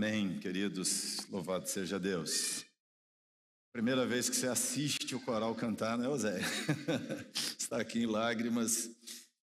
[0.00, 1.26] Amém, queridos.
[1.28, 2.64] Louvado seja Deus.
[3.72, 6.38] Primeira vez que você assiste o coral cantar, né, José?
[7.34, 8.88] Está aqui em lágrimas,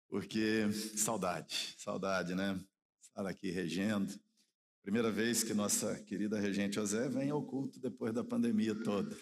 [0.08, 2.60] porque saudade, saudade, né?
[3.00, 4.12] Estar aqui regendo.
[4.82, 9.16] Primeira vez que nossa querida regente José vem ao culto depois da pandemia toda.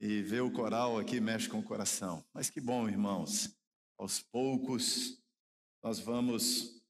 [0.00, 2.24] E ver o coral aqui mexe com o coração.
[2.32, 3.54] Mas que bom, irmãos.
[3.98, 5.22] Aos poucos,
[5.82, 6.82] nós vamos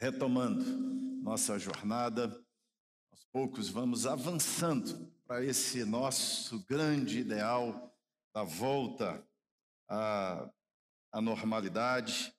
[0.00, 0.64] retomando
[1.22, 2.44] nossa jornada.
[3.16, 7.90] Aos poucos, vamos avançando para esse nosso grande ideal
[8.34, 9.26] da volta
[9.88, 10.50] à,
[11.10, 12.30] à normalidade.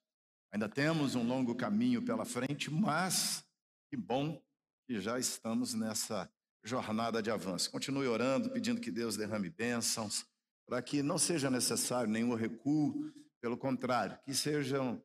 [0.52, 3.44] Ainda temos um longo caminho pela frente, mas
[3.90, 4.40] que bom
[4.86, 6.32] que já estamos nessa
[6.64, 7.72] jornada de avanço.
[7.72, 10.28] Continue orando, pedindo que Deus derrame bênçãos,
[10.68, 15.04] para que não seja necessário nenhum recuo, pelo contrário, que sejam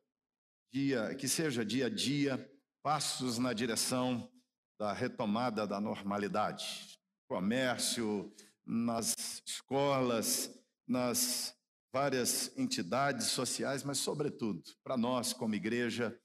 [0.71, 2.47] dia, que seja dia a dia
[2.83, 4.29] passos na direção
[4.83, 8.29] da retomada da normalidade comércio,
[8.65, 9.15] nas
[9.47, 10.53] escolas,
[10.85, 11.55] nas
[11.91, 16.19] várias entidades sociais, mas, sobretudo, para nós, como igreja,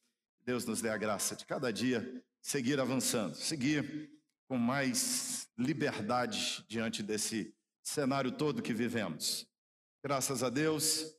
[0.45, 4.11] Deus nos dê a graça de cada dia seguir avançando, seguir
[4.49, 9.47] com mais liberdade diante desse cenário todo que vivemos.
[10.03, 11.15] Graças a Deus,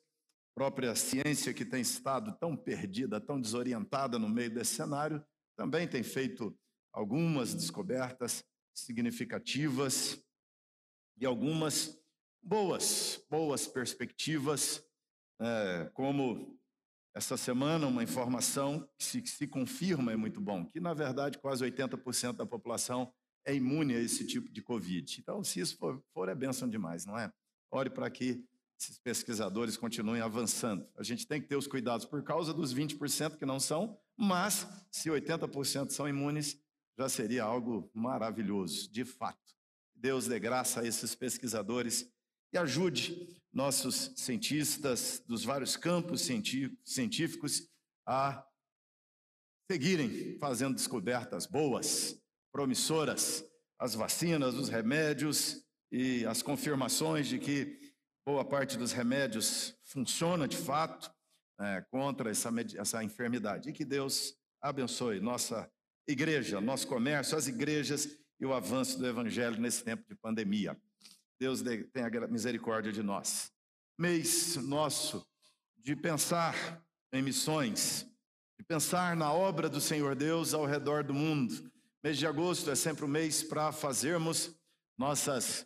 [0.54, 5.23] própria ciência que tem estado tão perdida, tão desorientada no meio desse cenário,
[5.56, 6.54] também tem feito
[6.92, 10.22] algumas descobertas significativas
[11.18, 12.00] e algumas
[12.42, 14.84] boas, boas perspectivas,
[15.40, 16.60] é, como
[17.14, 21.38] essa semana uma informação que se, que se confirma é muito bom, que na verdade
[21.38, 23.12] quase 80% da população
[23.45, 25.20] é imune a esse tipo de Covid.
[25.20, 27.32] Então, se isso for, for é bênção demais, não é?
[27.72, 28.44] Ore para que
[28.80, 30.88] esses pesquisadores continuem avançando.
[30.95, 34.67] A gente tem que ter os cuidados por causa dos 20% que não são, mas
[34.92, 36.58] se 80% são imunes,
[36.99, 39.39] já seria algo maravilhoso, de fato.
[39.95, 42.11] Deus dê graça a esses pesquisadores
[42.52, 46.27] e ajude nossos cientistas dos vários campos
[46.83, 47.70] científicos
[48.05, 48.45] a
[49.71, 52.21] seguirem fazendo descobertas boas,
[52.52, 53.45] promissoras,
[53.80, 57.80] as vacinas, os remédios e as confirmações de que
[58.26, 61.09] boa parte dos remédios funciona de fato
[61.61, 63.70] é, contra essa, essa enfermidade.
[63.70, 65.71] E que Deus abençoe nossa
[66.11, 68.09] igreja, nosso comércio, as igrejas
[68.39, 70.75] e o avanço do evangelho nesse tempo de pandemia.
[71.39, 71.61] Deus
[71.93, 73.52] tenha misericórdia de nós.
[73.97, 75.25] Mês nosso
[75.77, 76.83] de pensar
[77.14, 78.05] em missões,
[78.58, 81.71] de pensar na obra do Senhor Deus ao redor do mundo.
[82.03, 84.55] Mês de agosto é sempre o um mês para fazermos
[84.97, 85.65] nossas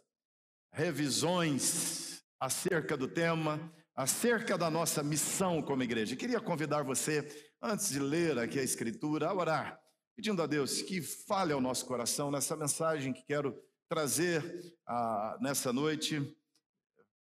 [0.71, 3.59] revisões acerca do tema,
[3.95, 6.15] acerca da nossa missão como igreja.
[6.15, 7.27] queria convidar você,
[7.61, 9.82] antes de ler aqui a Escritura, a orar
[10.16, 13.57] pedindo a Deus que fale ao nosso coração nessa mensagem que quero
[13.90, 16.35] trazer ah, nessa noite,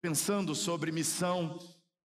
[0.02, 1.58] pensando sobre missão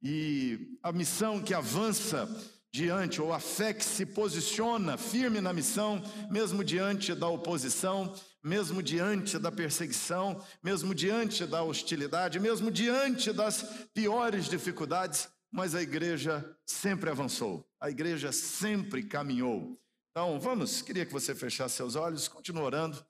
[0.03, 2.29] e a missão que avança
[2.75, 8.13] diante, ou a fé que se posiciona firme na missão, mesmo diante da oposição,
[8.43, 13.63] mesmo diante da perseguição, mesmo diante da hostilidade, mesmo diante das
[13.95, 19.81] piores dificuldades, mas a igreja sempre avançou, a igreja sempre caminhou.
[20.17, 23.05] Então, vamos, queria que você fechasse seus olhos, continue orando.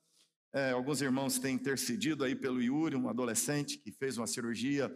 [0.55, 4.91] É, alguns irmãos têm intercedido aí pelo Yuri, um adolescente que fez uma cirurgia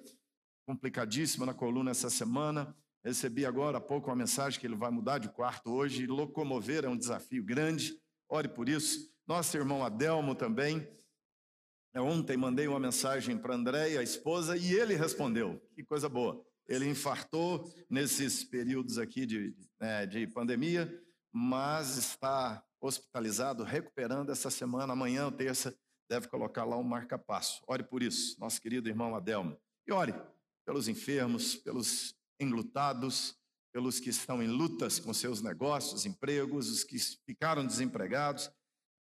[0.67, 2.75] complicadíssima na coluna essa semana.
[3.05, 6.07] Recebi agora há pouco uma mensagem que ele vai mudar de quarto hoje.
[6.07, 9.15] Locomover é um desafio grande, ore por isso.
[9.27, 10.89] Nosso irmão Adelmo também.
[11.93, 15.61] É, ontem mandei uma mensagem para André, a esposa, e ele respondeu.
[15.75, 16.43] Que coisa boa.
[16.67, 20.91] Ele infartou nesses períodos aqui de, né, de pandemia
[21.33, 24.93] mas está hospitalizado, recuperando essa semana.
[24.93, 25.77] Amanhã, terça,
[26.09, 27.63] deve colocar lá um marca-passo.
[27.67, 29.57] Ore por isso, nosso querido irmão Adelmo.
[29.87, 30.15] E ore
[30.65, 33.37] pelos enfermos, pelos enlutados,
[33.73, 38.51] pelos que estão em lutas com seus negócios, empregos, os que ficaram desempregados.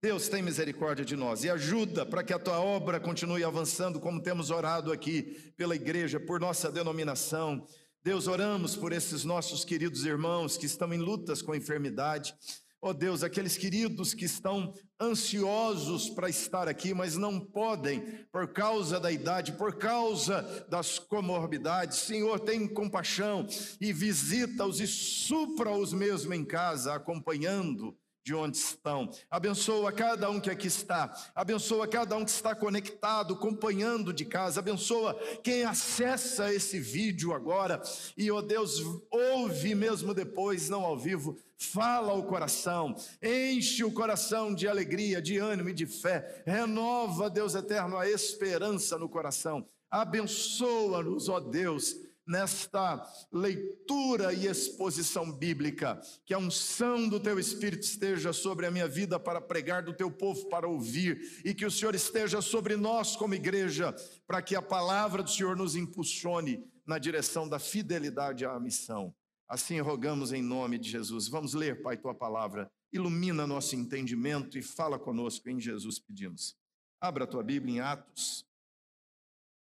[0.00, 4.22] Deus tem misericórdia de nós e ajuda para que a tua obra continue avançando, como
[4.22, 7.66] temos orado aqui pela igreja, por nossa denominação.
[8.04, 12.32] Deus, oramos por esses nossos queridos irmãos que estão em lutas com a enfermidade.
[12.80, 18.00] Ó oh Deus, aqueles queridos que estão ansiosos para estar aqui, mas não podem
[18.30, 21.98] por causa da idade, por causa das comorbidades.
[21.98, 23.44] Senhor, tem compaixão
[23.80, 29.10] e visita-os e supra-os mesmo em casa, acompanhando de onde estão.
[29.30, 31.10] Abençoa cada um que aqui está.
[31.34, 34.60] Abençoa cada um que está conectado, acompanhando de casa.
[34.60, 37.80] Abençoa quem acessa esse vídeo agora.
[38.18, 41.38] E, ó oh Deus, ouve mesmo depois, não ao vivo.
[41.56, 46.42] Fala o coração, enche o coração de alegria, de ânimo e de fé.
[46.44, 49.66] Renova, Deus eterno, a esperança no coração.
[49.90, 51.96] Abençoa-nos, ó Deus
[52.28, 53.02] nesta
[53.32, 59.18] leitura e exposição bíblica, que a unção do teu Espírito esteja sobre a minha vida
[59.18, 63.34] para pregar, do teu povo para ouvir, e que o Senhor esteja sobre nós como
[63.34, 63.96] igreja,
[64.26, 69.14] para que a palavra do Senhor nos impulsione na direção da fidelidade à missão.
[69.48, 71.28] Assim rogamos em nome de Jesus.
[71.28, 72.70] Vamos ler, Pai, tua palavra.
[72.92, 76.54] Ilumina nosso entendimento e fala conosco em Jesus pedimos.
[77.00, 78.46] Abra a tua Bíblia em Atos.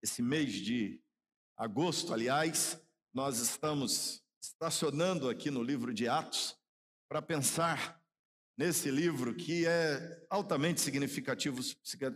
[0.03, 0.99] Esse mês de
[1.59, 2.81] agosto, aliás,
[3.13, 6.57] nós estamos estacionando aqui no livro de Atos
[7.09, 8.01] para pensar
[8.57, 11.61] nesse livro que é altamente significativo,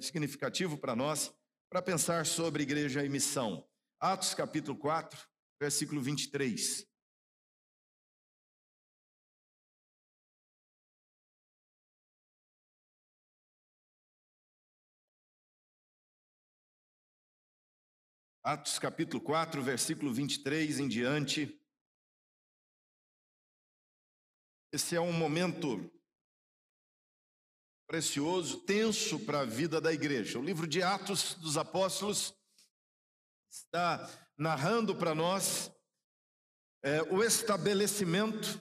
[0.00, 1.34] significativo para nós,
[1.68, 3.66] para pensar sobre igreja e missão.
[3.98, 5.18] Atos capítulo 4,
[5.60, 6.86] versículo 23.
[18.44, 21.56] Atos capítulo 4, versículo 23 em diante.
[24.72, 25.88] Esse é um momento
[27.86, 30.40] precioso, tenso para a vida da igreja.
[30.40, 32.34] O livro de Atos dos Apóstolos
[33.48, 35.70] está narrando para nós
[36.82, 38.60] é, o estabelecimento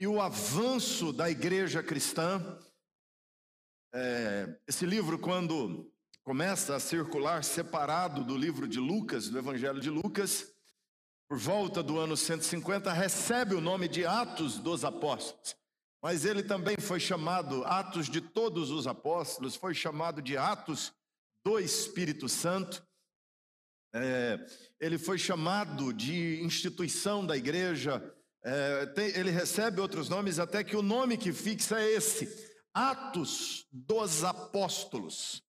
[0.00, 2.58] e o avanço da igreja cristã.
[3.92, 5.93] É, esse livro, quando
[6.24, 10.50] começa a circular separado do livro de Lucas, do Evangelho de Lucas,
[11.28, 15.54] por volta do ano 150, recebe o nome de Atos dos Apóstolos.
[16.02, 20.92] Mas ele também foi chamado Atos de Todos os Apóstolos, foi chamado de Atos
[21.44, 22.82] do Espírito Santo.
[23.94, 24.38] É,
[24.80, 28.02] ele foi chamado de instituição da igreja.
[28.42, 32.28] É, tem, ele recebe outros nomes, até que o nome que fixa é esse:
[32.72, 35.43] Atos dos Apóstolos.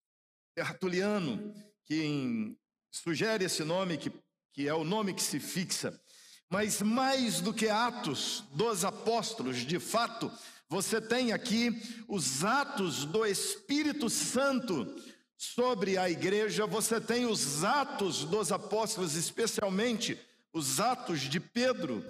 [0.54, 1.54] Tertuliano,
[1.84, 2.56] que
[2.90, 4.12] sugere esse nome, que,
[4.52, 6.00] que é o nome que se fixa.
[6.48, 10.30] Mas mais do que Atos dos Apóstolos, de fato,
[10.68, 11.70] você tem aqui
[12.08, 14.94] os atos do Espírito Santo
[15.36, 20.18] sobre a igreja, você tem os atos dos apóstolos, especialmente
[20.52, 22.04] os atos de Pedro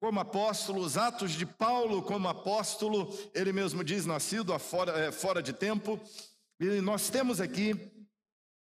[0.00, 5.42] como apóstolo, os atos de Paulo como apóstolo, ele mesmo diz, nascido fora, é, fora
[5.42, 6.00] de tempo,
[6.60, 7.76] e nós temos aqui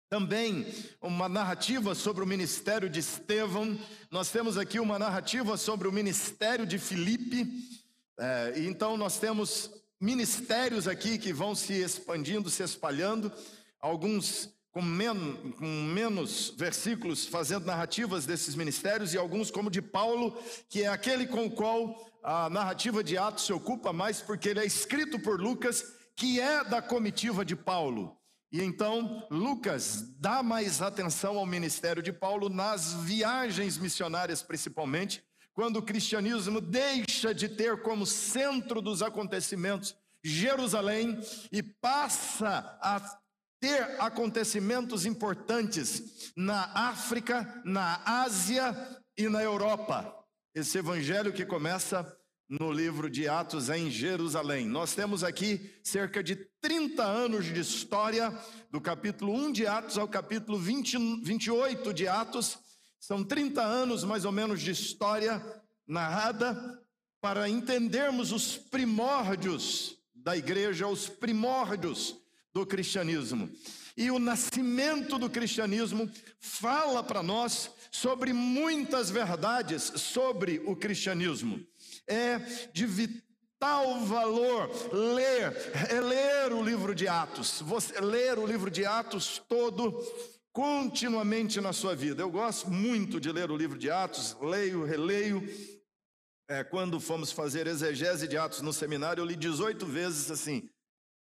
[0.09, 0.65] também
[1.01, 3.77] uma narrativa sobre o ministério de Estevão,
[4.09, 7.45] nós temos aqui uma narrativa sobre o ministério de Filipe,
[8.21, 9.71] é, então nós temos
[10.01, 13.33] ministérios aqui que vão se expandindo, se espalhando,
[13.81, 20.41] alguns com, men com menos versículos fazendo narrativas desses ministérios, e alguns, como de Paulo,
[20.69, 24.61] que é aquele com o qual a narrativa de Atos se ocupa mais, porque ele
[24.61, 28.17] é escrito por Lucas que é da comitiva de Paulo.
[28.51, 35.25] E então Lucas dá mais atenção ao ministério de Paulo nas viagens missionárias, principalmente,
[35.55, 41.19] quando o cristianismo deixa de ter como centro dos acontecimentos Jerusalém
[41.51, 43.01] e passa a
[43.61, 48.75] ter acontecimentos importantes na África, na Ásia
[49.17, 50.15] e na Europa.
[50.55, 52.17] Esse evangelho que começa
[52.61, 54.67] no livro de Atos em Jerusalém.
[54.67, 58.31] Nós temos aqui cerca de 30 anos de história,
[58.71, 62.59] do capítulo 1 de Atos ao capítulo 20, 28 de Atos.
[63.01, 65.43] São 30 anos mais ou menos de história
[65.87, 66.79] narrada
[67.23, 72.19] para entendermos os primórdios da igreja, os primórdios
[72.53, 73.49] do cristianismo.
[73.97, 81.67] E o nascimento do cristianismo fala para nós sobre muitas verdades sobre o cristianismo
[82.07, 82.39] é
[82.73, 85.55] de vital valor ler,
[85.89, 89.93] é ler o livro de Atos, você ler o livro de Atos todo
[90.53, 92.23] continuamente na sua vida.
[92.23, 95.43] Eu gosto muito de ler o livro de Atos, leio, releio.
[96.49, 100.69] É, quando fomos fazer exegese de Atos no seminário, eu li 18 vezes assim.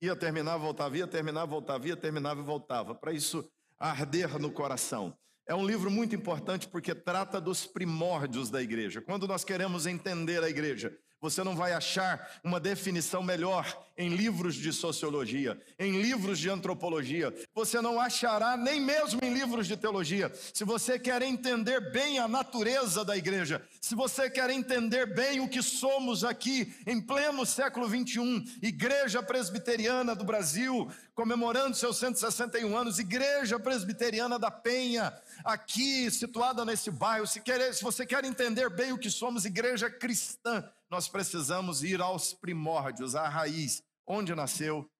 [0.03, 5.17] Ia terminar, voltava, ia terminar, voltava, ia terminava e voltava, para isso arder no coração.
[5.47, 9.03] É um livro muito importante porque trata dos primórdios da igreja.
[9.03, 14.57] Quando nós queremos entender a igreja, Você não vai achar uma definição melhor em livros
[14.57, 17.33] de sociologia, em livros de antropologia.
[17.55, 20.31] Você não achará nem mesmo em livros de teologia.
[20.53, 25.49] Se você quer entender bem a natureza da igreja, se você quer entender bem o
[25.49, 32.99] que somos aqui em pleno século 21, Igreja Presbiteriana do Brasil, comemorando seus 161 anos,
[32.99, 37.27] Igreja Presbiteriana da Penha, aqui situada nesse bairro.
[37.27, 42.01] Se, quer, se você quer entender bem o que somos, Igreja Cristã, nós precisamos ir
[42.01, 44.91] aos primórdios, à raiz, onde nasceu,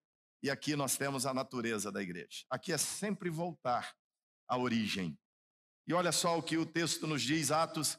[0.41, 2.45] e aqui nós temos a natureza da igreja.
[2.49, 3.93] Aqui é sempre voltar
[4.47, 5.17] à origem.
[5.87, 7.97] E olha só o que o texto nos diz, Atos,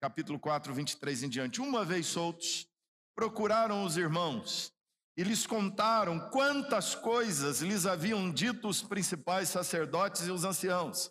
[0.00, 1.60] capítulo 4, 23 em diante.
[1.60, 2.68] Uma vez soltos,
[3.14, 4.72] procuraram os irmãos
[5.18, 11.10] e lhes contaram quantas coisas lhes haviam dito os principais sacerdotes e os anciãos.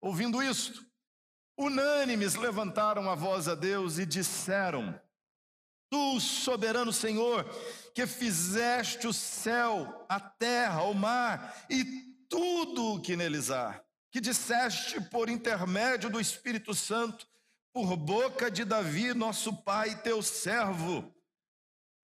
[0.00, 0.84] Ouvindo isto,
[1.56, 5.00] unânimes levantaram a voz a Deus e disseram:
[5.88, 7.44] Tu, soberano Senhor,
[7.94, 11.84] que fizeste o céu, a terra, o mar e
[12.28, 13.80] tudo o que neles há,
[14.10, 17.24] que disseste por intermédio do Espírito Santo,
[17.72, 21.14] por boca de Davi, nosso pai, teu servo.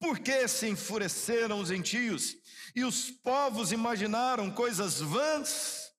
[0.01, 2.35] Por que se enfureceram os gentios
[2.75, 5.93] e os povos imaginaram coisas vãs?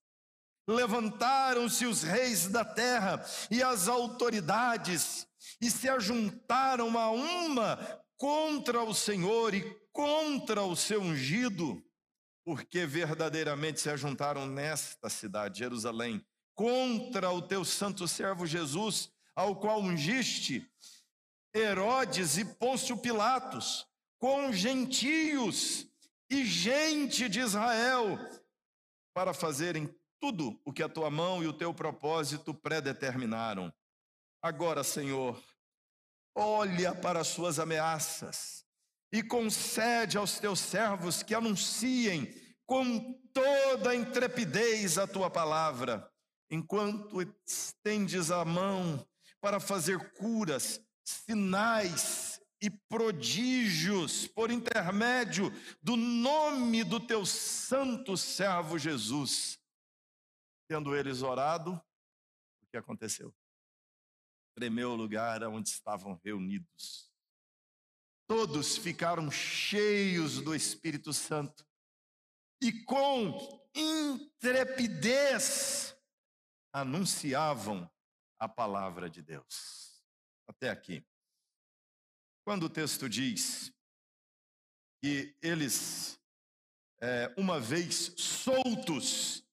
[0.67, 5.27] Levantaram-se os reis da terra e as autoridades
[5.61, 9.61] e se ajuntaram a uma contra o Senhor e
[9.93, 11.83] contra o seu ungido,
[12.43, 19.81] porque verdadeiramente se ajuntaram nesta cidade, Jerusalém, contra o teu santo servo Jesus, ao qual
[19.81, 20.67] ungiste
[21.53, 23.85] Herodes e Pôncio Pilatos,
[24.21, 25.87] com gentios
[26.29, 28.19] e gente de Israel,
[29.15, 33.73] para fazerem tudo o que a tua mão e o teu propósito predeterminaram.
[34.39, 35.41] Agora, Senhor,
[36.35, 38.63] olha para as suas ameaças
[39.11, 42.31] e concede aos teus servos que anunciem
[42.67, 46.07] com toda intrepidez a tua palavra,
[46.47, 49.03] enquanto estendes a mão
[49.41, 52.30] para fazer curas, sinais
[52.61, 55.51] e prodígios por intermédio
[55.81, 59.57] do nome do teu santo servo Jesus.
[60.69, 61.73] Tendo eles orado,
[62.61, 63.33] o que aconteceu?
[64.55, 67.11] tremeu o lugar onde estavam reunidos.
[68.27, 71.65] Todos ficaram cheios do Espírito Santo
[72.61, 75.17] e com intrepidez
[76.71, 77.91] anunciavam
[78.39, 80.05] a palavra de Deus.
[80.47, 81.03] Até aqui.
[82.43, 83.71] Quando o texto diz
[85.01, 86.19] que eles,
[86.99, 89.43] é, uma vez soltos,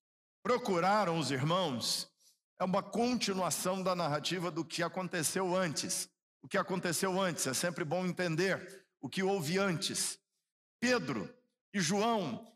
[0.43, 2.11] procuraram os irmãos,
[2.59, 6.09] é uma continuação da narrativa do que aconteceu antes.
[6.43, 10.19] O que aconteceu antes, é sempre bom entender o que houve antes.
[10.81, 11.33] Pedro
[11.75, 12.47] e João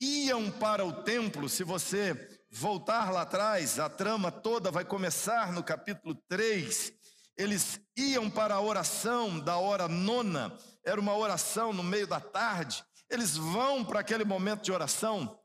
[0.00, 2.14] iam para o templo, se você
[2.50, 6.92] voltar lá atrás, a trama toda vai começar no capítulo 3.
[7.36, 12.84] Eles iam para a oração da hora nona, era uma oração no meio da tarde.
[13.08, 15.38] Eles vão para aquele momento de oração.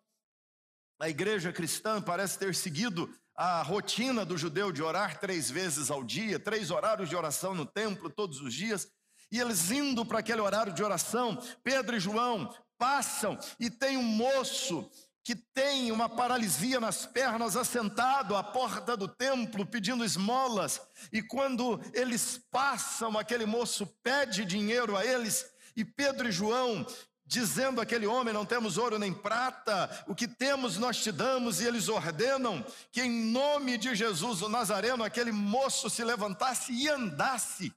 [1.00, 6.04] A igreja cristã parece ter seguido a rotina do judeu de orar três vezes ao
[6.04, 8.88] dia, três horários de oração no templo todos os dias,
[9.32, 14.04] e eles indo para aquele horário de oração, Pedro e João passam e tem um
[14.04, 14.90] moço
[15.28, 20.80] que tem uma paralisia nas pernas, assentado à porta do templo pedindo esmolas,
[21.12, 26.88] e quando eles passam, aquele moço pede dinheiro a eles, e Pedro e João
[27.26, 31.66] dizendo aquele homem: Não temos ouro nem prata, o que temos nós te damos, e
[31.66, 37.74] eles ordenam que, em nome de Jesus, o Nazareno, aquele moço se levantasse e andasse,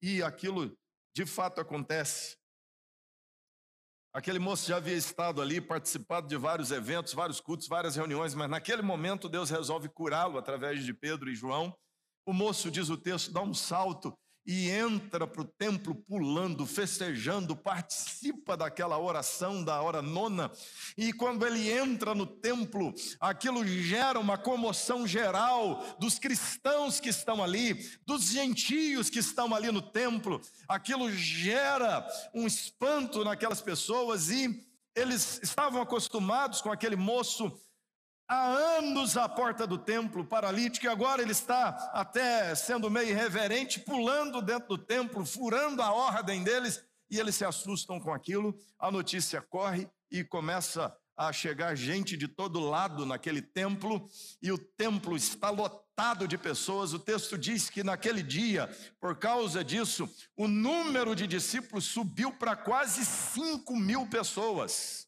[0.00, 0.74] e aquilo
[1.14, 2.38] de fato acontece.
[4.16, 8.48] Aquele moço já havia estado ali, participado de vários eventos, vários cultos, várias reuniões, mas
[8.48, 11.76] naquele momento Deus resolve curá-lo através de Pedro e João.
[12.24, 14.16] O moço, diz o texto, dá um salto
[14.46, 20.50] e entra para o templo pulando, festejando, participa daquela oração da hora nona,
[20.96, 27.42] e quando ele entra no templo, aquilo gera uma comoção geral dos cristãos que estão
[27.42, 27.74] ali,
[28.06, 35.40] dos gentios que estão ali no templo, aquilo gera um espanto naquelas pessoas e eles
[35.42, 37.52] estavam acostumados com aquele moço
[38.28, 38.46] há
[38.78, 44.42] anos à porta do templo, paralítico, e agora ele está até sendo meio irreverente, pulando
[44.42, 48.56] dentro do templo, furando a ordem deles, e eles se assustam com aquilo.
[48.78, 54.08] A notícia corre e começa a chegar gente de todo lado naquele templo,
[54.42, 56.92] e o templo está lotado de pessoas.
[56.92, 58.68] O texto diz que naquele dia,
[59.00, 65.06] por causa disso, o número de discípulos subiu para quase 5 mil pessoas.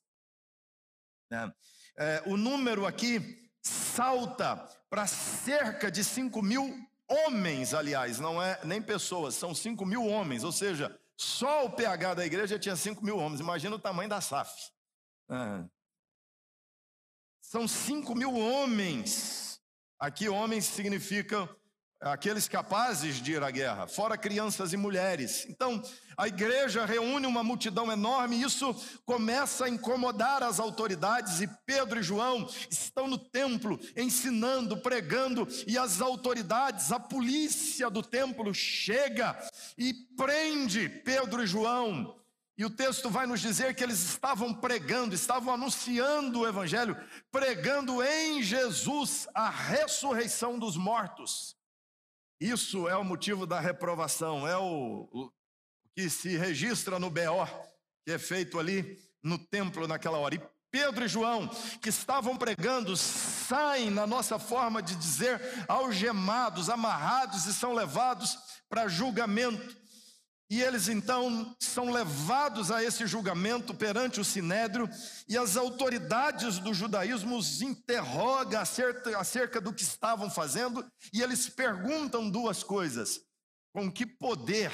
[1.30, 1.52] É,
[1.98, 4.56] é, o número aqui salta
[4.88, 6.72] para cerca de 5 mil
[7.08, 12.14] homens, aliás, não é nem pessoas, são 5 mil homens, ou seja, só o PH
[12.14, 14.70] da igreja tinha 5 mil homens, imagina o tamanho da SAF.
[15.28, 15.64] É.
[17.40, 19.60] São 5 mil homens.
[19.98, 21.48] Aqui, homens significa
[22.00, 25.46] aqueles capazes de ir à guerra, fora crianças e mulheres.
[25.48, 25.82] Então,
[26.16, 28.74] a igreja reúne uma multidão enorme, e isso
[29.04, 35.76] começa a incomodar as autoridades, e Pedro e João estão no templo ensinando, pregando, e
[35.76, 39.36] as autoridades, a polícia do templo chega
[39.76, 42.16] e prende Pedro e João.
[42.56, 46.96] E o texto vai nos dizer que eles estavam pregando, estavam anunciando o Evangelho,
[47.30, 51.57] pregando em Jesus a ressurreição dos mortos.
[52.40, 55.30] Isso é o motivo da reprovação, é o, o
[55.94, 57.46] que se registra no BO,
[58.04, 60.36] que é feito ali no templo naquela hora.
[60.36, 60.40] E
[60.70, 61.48] Pedro e João,
[61.82, 68.86] que estavam pregando, saem, na nossa forma de dizer, algemados, amarrados e são levados para
[68.86, 69.76] julgamento.
[70.50, 74.88] E eles então são levados a esse julgamento perante o sinédrio,
[75.28, 81.50] e as autoridades do judaísmo os interrogam acerca, acerca do que estavam fazendo, e eles
[81.50, 83.20] perguntam duas coisas:
[83.74, 84.72] com que poder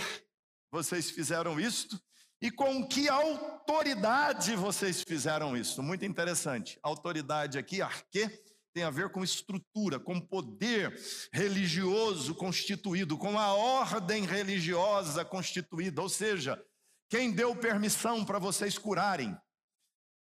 [0.71, 2.01] vocês fizeram isto?
[2.41, 5.83] E com que autoridade vocês fizeram isso?
[5.83, 6.79] Muito interessante.
[6.83, 8.31] Autoridade aqui, arque,
[8.75, 11.01] tem a ver com estrutura, com poder
[11.33, 16.61] religioso constituído, com a ordem religiosa constituída, ou seja,
[17.09, 19.39] quem deu permissão para vocês curarem?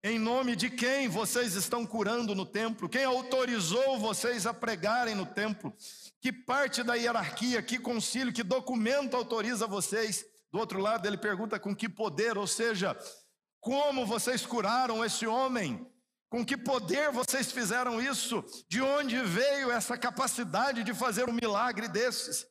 [0.05, 2.91] Em nome de quem vocês estão curando no templo?
[2.91, 5.75] Quem autorizou vocês a pregarem no templo?
[6.21, 10.27] Que parte da hierarquia, que concílio, que documento autoriza vocês?
[10.53, 12.95] Do outro lado, ele pergunta com que poder, ou seja,
[13.61, 15.91] como vocês curaram esse homem?
[16.37, 18.45] Com que poder vocês fizeram isso?
[18.69, 22.47] De onde veio essa capacidade de fazer um milagre desses?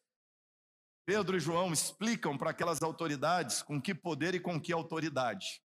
[1.05, 5.61] Pedro e João explicam para aquelas autoridades com que poder e com que autoridade.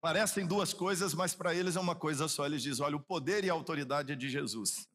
[0.00, 2.44] Parecem duas coisas, mas para eles é uma coisa só.
[2.44, 4.88] Eles dizem: olha, o poder e a autoridade é de Jesus.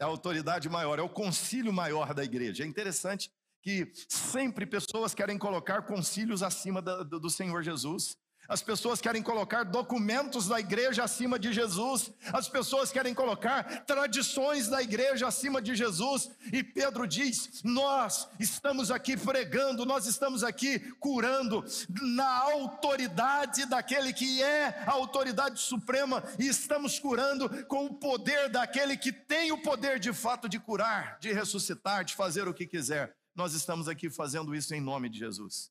[0.00, 2.64] É a autoridade maior, é o concílio maior da igreja.
[2.64, 3.30] É interessante
[3.62, 8.18] que sempre pessoas querem colocar concílios acima do Senhor Jesus.
[8.50, 12.10] As pessoas querem colocar documentos da igreja acima de Jesus.
[12.32, 16.28] As pessoas querem colocar tradições da igreja acima de Jesus.
[16.52, 21.64] E Pedro diz: Nós estamos aqui pregando, nós estamos aqui curando
[22.02, 28.96] na autoridade daquele que é a autoridade suprema e estamos curando com o poder daquele
[28.96, 33.14] que tem o poder de fato de curar, de ressuscitar, de fazer o que quiser.
[33.32, 35.70] Nós estamos aqui fazendo isso em nome de Jesus.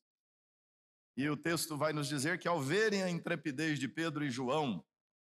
[1.16, 4.84] E o texto vai nos dizer que ao verem a intrepidez de Pedro e João,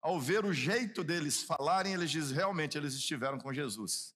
[0.01, 4.15] ao ver o jeito deles falarem, eles dizem realmente eles estiveram com Jesus.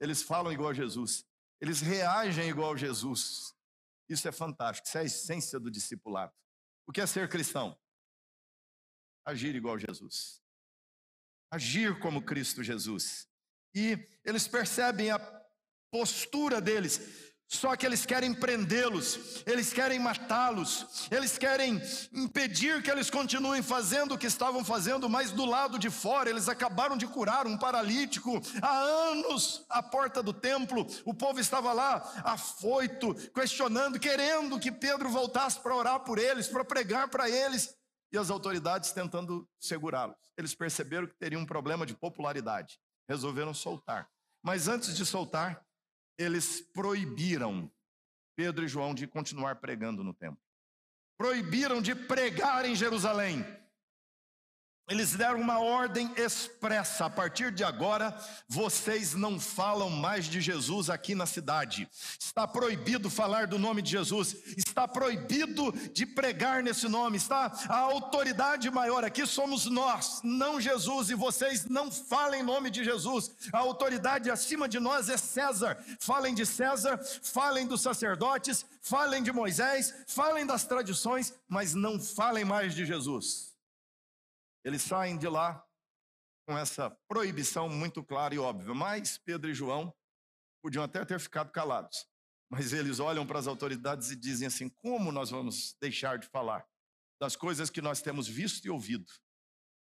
[0.00, 1.24] Eles falam igual a Jesus.
[1.60, 3.54] Eles reagem igual a Jesus.
[4.08, 6.32] Isso é fantástico, isso é a essência do discipulado.
[6.86, 7.78] O que é ser cristão?
[9.24, 10.42] Agir igual a Jesus.
[11.50, 13.28] Agir como Cristo Jesus.
[13.74, 15.18] E eles percebem a
[15.90, 17.33] postura deles.
[17.46, 21.80] Só que eles querem prendê-los, eles querem matá-los, eles querem
[22.12, 26.48] impedir que eles continuem fazendo o que estavam fazendo, mas do lado de fora eles
[26.48, 30.86] acabaram de curar um paralítico há anos à porta do templo.
[31.04, 36.64] O povo estava lá afoito, questionando, querendo que Pedro voltasse para orar por eles, para
[36.64, 37.76] pregar para eles,
[38.10, 40.16] e as autoridades tentando segurá-los.
[40.36, 42.78] Eles perceberam que teriam um problema de popularidade,
[43.08, 44.08] resolveram soltar.
[44.42, 45.64] Mas antes de soltar,
[46.18, 47.70] eles proibiram
[48.36, 50.40] Pedro e João de continuar pregando no templo.
[51.16, 53.44] Proibiram de pregar em Jerusalém.
[54.86, 58.14] Eles deram uma ordem expressa: a partir de agora,
[58.48, 61.88] vocês não falam mais de Jesus aqui na cidade.
[62.18, 67.16] Está proibido falar do nome de Jesus, está proibido de pregar nesse nome.
[67.16, 72.70] Está a autoridade maior aqui somos nós, não Jesus, e vocês não falem em nome
[72.70, 73.30] de Jesus.
[73.52, 75.78] A autoridade acima de nós é César.
[75.98, 82.44] Falem de César, falem dos sacerdotes, falem de Moisés, falem das tradições, mas não falem
[82.44, 83.53] mais de Jesus.
[84.64, 85.64] Eles saem de lá
[86.46, 88.74] com essa proibição muito clara e óbvia.
[88.74, 89.94] Mas Pedro e João
[90.62, 92.06] podiam até ter ficado calados.
[92.50, 96.66] Mas eles olham para as autoridades e dizem assim: como nós vamos deixar de falar?
[97.20, 99.10] das coisas que nós temos visto e ouvido.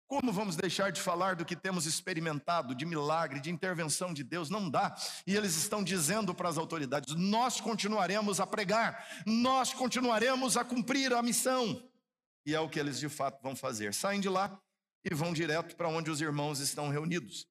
[0.07, 4.49] Como vamos deixar de falar do que temos experimentado, de milagre, de intervenção de Deus?
[4.49, 4.93] Não dá.
[5.25, 11.13] E eles estão dizendo para as autoridades: nós continuaremos a pregar, nós continuaremos a cumprir
[11.13, 11.89] a missão.
[12.45, 13.93] E é o que eles de fato vão fazer.
[13.93, 14.59] Saem de lá
[15.03, 17.45] e vão direto para onde os irmãos estão reunidos.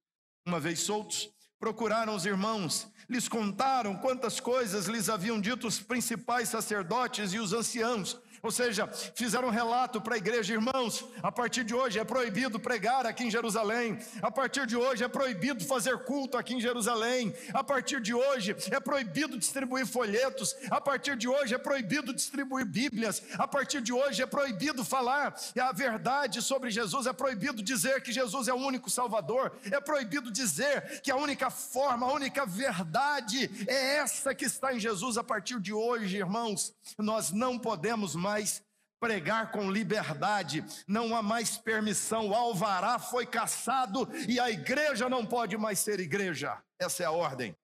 [0.47, 6.49] Uma vez soltos, procuraram os irmãos, lhes contaram quantas coisas lhes haviam dito os principais
[6.49, 11.65] sacerdotes e os anciãos ou seja, fizeram um relato para a igreja, irmãos, a partir
[11.65, 15.99] de hoje é proibido pregar aqui em Jerusalém, a partir de hoje é proibido fazer
[16.05, 21.29] culto aqui em Jerusalém, a partir de hoje é proibido distribuir folhetos, a partir de
[21.29, 26.71] hoje é proibido distribuir Bíblias, a partir de hoje é proibido falar a verdade sobre
[26.71, 31.17] Jesus, é proibido dizer que Jesus é o único Salvador, é proibido dizer que a
[31.17, 36.17] única forma, a única verdade é essa que está em Jesus a partir de hoje,
[36.17, 36.73] irmãos.
[36.99, 38.65] Nós não podemos mais mais
[39.01, 45.27] pregar com liberdade, não há mais permissão, o alvará foi caçado e a igreja não
[45.27, 46.63] pode mais ser igreja.
[46.79, 47.57] Essa é a ordem.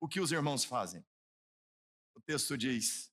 [0.00, 1.04] O que os irmãos fazem?
[2.14, 3.10] O texto diz: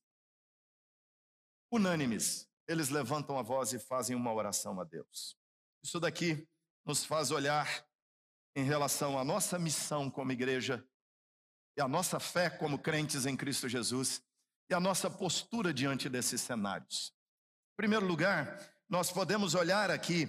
[1.72, 5.36] unânimes, eles levantam a voz e fazem uma oração a Deus.
[5.82, 6.46] Isso daqui
[6.84, 7.84] nos faz olhar
[8.54, 10.86] em relação à nossa missão como igreja
[11.76, 14.22] e a nossa fé como crentes em Cristo Jesus
[14.72, 17.12] e a nossa postura diante desses cenários.
[17.74, 18.58] Em primeiro lugar,
[18.88, 20.26] nós podemos olhar aqui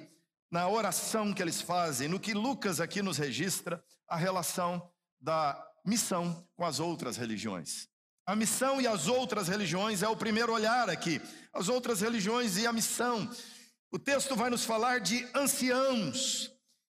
[0.51, 6.45] na oração que eles fazem, no que Lucas aqui nos registra, a relação da missão
[6.57, 7.87] com as outras religiões.
[8.25, 11.21] A missão e as outras religiões é o primeiro olhar aqui.
[11.53, 13.29] As outras religiões e a missão.
[13.91, 16.51] O texto vai nos falar de anciãos,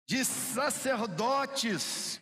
[0.08, 2.20] de sacerdotes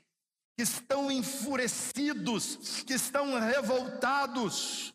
[0.57, 4.95] que estão enfurecidos, que estão revoltados,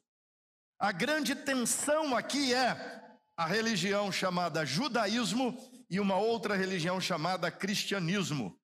[0.80, 3.02] a grande tensão aqui é
[3.38, 5.58] a religião chamada judaísmo
[5.90, 8.60] e uma outra religião chamada cristianismo.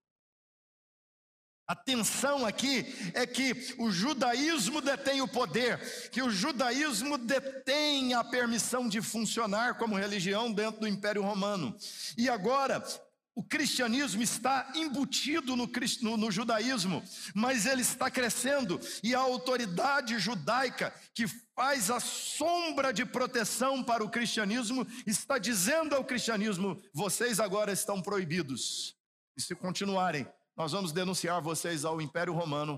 [1.67, 8.23] A tensão aqui é que o judaísmo detém o poder, que o judaísmo detém a
[8.23, 11.77] permissão de funcionar como religião dentro do Império Romano.
[12.17, 12.83] E agora,
[13.39, 15.65] o cristianismo está embutido no,
[16.02, 17.02] no, no, judaísmo,
[17.34, 21.25] mas ele está crescendo, e a autoridade judaica, que
[21.56, 28.02] faz a sombra de proteção para o cristianismo, está dizendo ao cristianismo: vocês agora estão
[28.02, 28.93] proibidos.
[29.38, 32.78] E se continuarem, nós vamos denunciar vocês ao Império Romano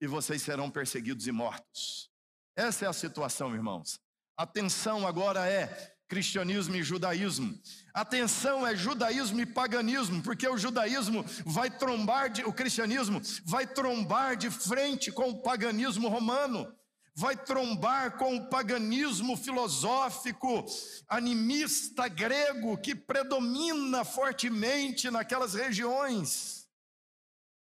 [0.00, 2.10] e vocês serão perseguidos e mortos.
[2.56, 4.00] Essa é a situação, irmãos.
[4.36, 7.58] A tensão agora é cristianismo e judaísmo.
[7.92, 14.36] Atenção, é judaísmo e paganismo, porque o judaísmo vai trombar, de, o cristianismo vai trombar
[14.36, 16.72] de frente com o paganismo romano,
[17.16, 20.64] vai trombar com o paganismo filosófico,
[21.08, 26.68] animista grego, que predomina fortemente naquelas regiões.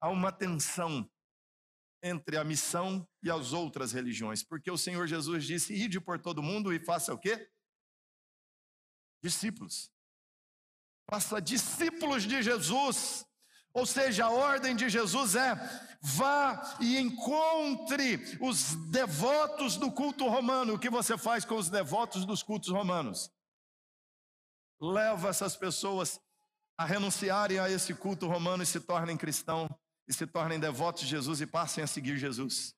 [0.01, 1.09] Há uma tensão
[2.03, 6.42] entre a missão e as outras religiões, porque o Senhor Jesus disse: ide por todo
[6.42, 7.48] mundo e faça o quê?
[9.22, 9.90] Discípulos.
[11.11, 13.24] Faça discípulos de Jesus.
[13.72, 15.54] Ou seja, a ordem de Jesus é:
[16.00, 20.74] vá e encontre os devotos do culto romano.
[20.74, 23.31] O que você faz com os devotos dos cultos romanos?
[24.81, 26.20] Leva essas pessoas
[26.76, 29.68] a renunciarem a esse culto romano e se tornem cristãos,
[30.07, 32.78] e se tornem devotos de Jesus e passem a seguir Jesus.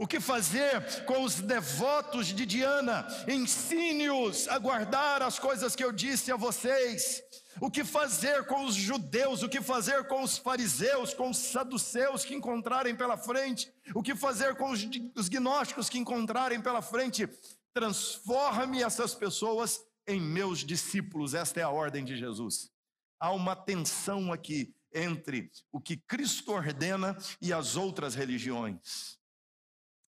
[0.00, 3.04] O que fazer com os devotos de Diana?
[3.26, 7.20] Ensine-os a guardar as coisas que eu disse a vocês.
[7.60, 9.42] O que fazer com os judeus?
[9.42, 13.72] O que fazer com os fariseus, com os saduceus que encontrarem pela frente?
[13.92, 17.28] O que fazer com os, os gnósticos que encontrarem pela frente?
[17.74, 21.34] Transforme essas pessoas em meus discípulos.
[21.34, 22.70] Esta é a ordem de Jesus.
[23.18, 29.17] Há uma tensão aqui entre o que Cristo ordena e as outras religiões.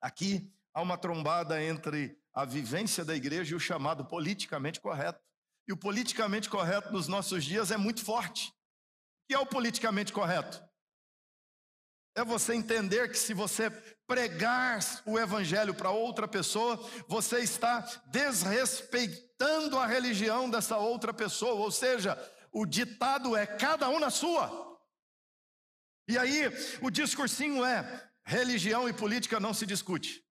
[0.01, 5.19] Aqui há uma trombada entre a vivência da igreja e o chamado politicamente correto.
[5.67, 8.49] E o politicamente correto nos nossos dias é muito forte.
[8.49, 10.63] O que é o politicamente correto?
[12.15, 13.69] É você entender que se você
[14.07, 21.69] pregar o evangelho para outra pessoa, você está desrespeitando a religião dessa outra pessoa, ou
[21.69, 22.17] seja,
[22.51, 24.79] o ditado é cada um na sua.
[26.07, 26.45] E aí,
[26.81, 30.21] o discursinho é: Religião e política não se discute.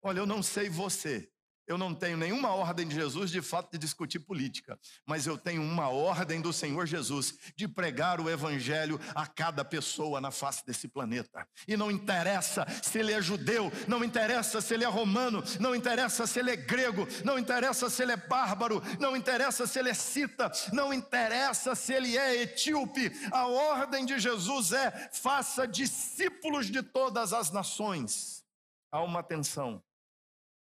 [0.00, 1.30] Olha, eu não sei você,
[1.66, 5.62] Eu não tenho nenhuma ordem de Jesus de fato de discutir política, mas eu tenho
[5.62, 10.86] uma ordem do Senhor Jesus de pregar o evangelho a cada pessoa na face desse
[10.86, 11.46] planeta.
[11.66, 16.26] E não interessa se ele é judeu, não interessa se ele é romano, não interessa
[16.26, 19.94] se ele é grego, não interessa se ele é bárbaro, não interessa se ele é
[19.94, 23.10] cita, não interessa se ele é etíope.
[23.32, 28.44] A ordem de Jesus é: faça discípulos de todas as nações.
[28.92, 29.82] Há uma tensão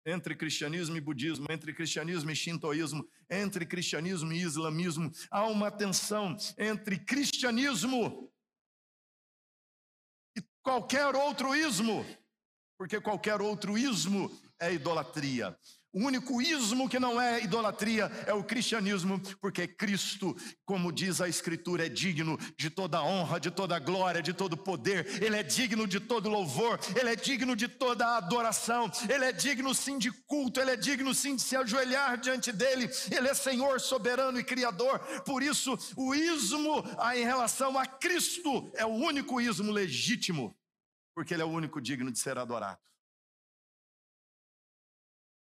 [0.08, 5.12] entre cristianismo e budismo, entre cristianismo e shintoísmo, entre cristianismo e islamismo.
[5.30, 8.32] Há uma tensão entre cristianismo
[10.36, 12.06] e qualquer outro ismo,
[12.78, 15.58] porque qualquer outro ismo é idolatria.
[15.98, 21.28] O único ismo que não é idolatria é o cristianismo, porque Cristo, como diz a
[21.28, 25.88] Escritura, é digno de toda honra, de toda glória, de todo poder, Ele é digno
[25.88, 30.60] de todo louvor, Ele é digno de toda adoração, Ele é digno sim de culto,
[30.60, 35.00] Ele é digno sim de se ajoelhar diante dEle, Ele é Senhor, soberano e Criador.
[35.26, 36.84] Por isso, o ismo
[37.16, 40.56] em relação a Cristo é o único ismo legítimo,
[41.16, 42.78] porque Ele é o único digno de ser adorado.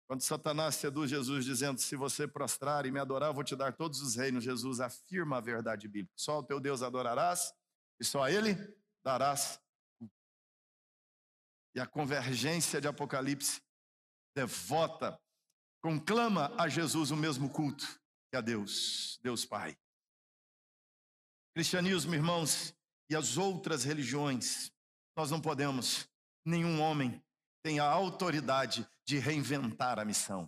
[0.08, 4.02] Quando Satanás seduz Jesus dizendo: Se você prostrar e me adorar, vou te dar todos
[4.02, 7.54] os reinos, Jesus afirma a verdade bíblica: Só o teu Deus adorarás
[8.00, 8.56] e só a Ele
[9.04, 9.60] darás.
[11.74, 13.62] E a convergência de Apocalipse
[14.36, 15.20] devota,
[15.82, 17.86] conclama a Jesus o mesmo culto
[18.30, 19.78] que a Deus, Deus Pai.
[21.54, 22.76] Cristianismo, irmãos,
[23.10, 24.72] e as outras religiões,
[25.16, 26.10] nós não podemos,
[26.44, 27.24] nenhum homem
[27.66, 30.48] tem a autoridade de reinventar a missão.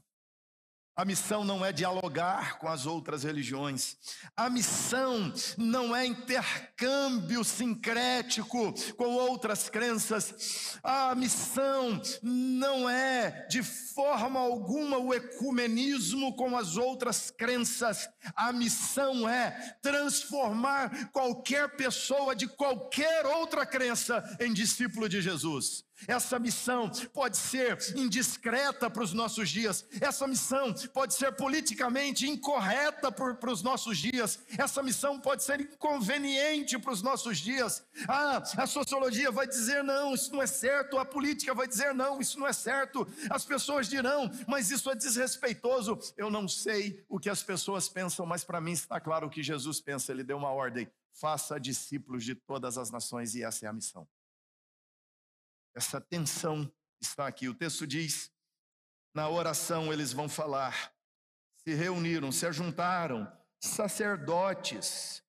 [0.96, 3.98] A missão não é dialogar com as outras religiões.
[4.36, 10.78] A missão não é intercâmbio sincrético com outras crenças.
[10.84, 18.08] A missão não é, de forma alguma, o ecumenismo com as outras crenças.
[18.36, 25.87] A missão é transformar qualquer pessoa de qualquer outra crença em discípulo de Jesus.
[26.06, 33.12] Essa missão pode ser indiscreta para os nossos dias, essa missão pode ser politicamente incorreta
[33.12, 37.84] para os nossos dias, essa missão pode ser inconveniente para os nossos dias.
[38.08, 42.22] Ah, a sociologia vai dizer não, isso não é certo, a política vai dizer não,
[42.22, 45.98] isso não é certo, as pessoas dirão, mas isso é desrespeitoso.
[46.16, 49.42] Eu não sei o que as pessoas pensam, mas para mim está claro o que
[49.42, 53.70] Jesus pensa, ele deu uma ordem: faça discípulos de todas as nações, e essa é
[53.70, 54.08] a missão.
[55.78, 57.48] Essa tensão está aqui.
[57.48, 58.32] O texto diz:
[59.14, 60.92] na oração eles vão falar.
[61.64, 65.22] Se reuniram, se ajuntaram, sacerdotes,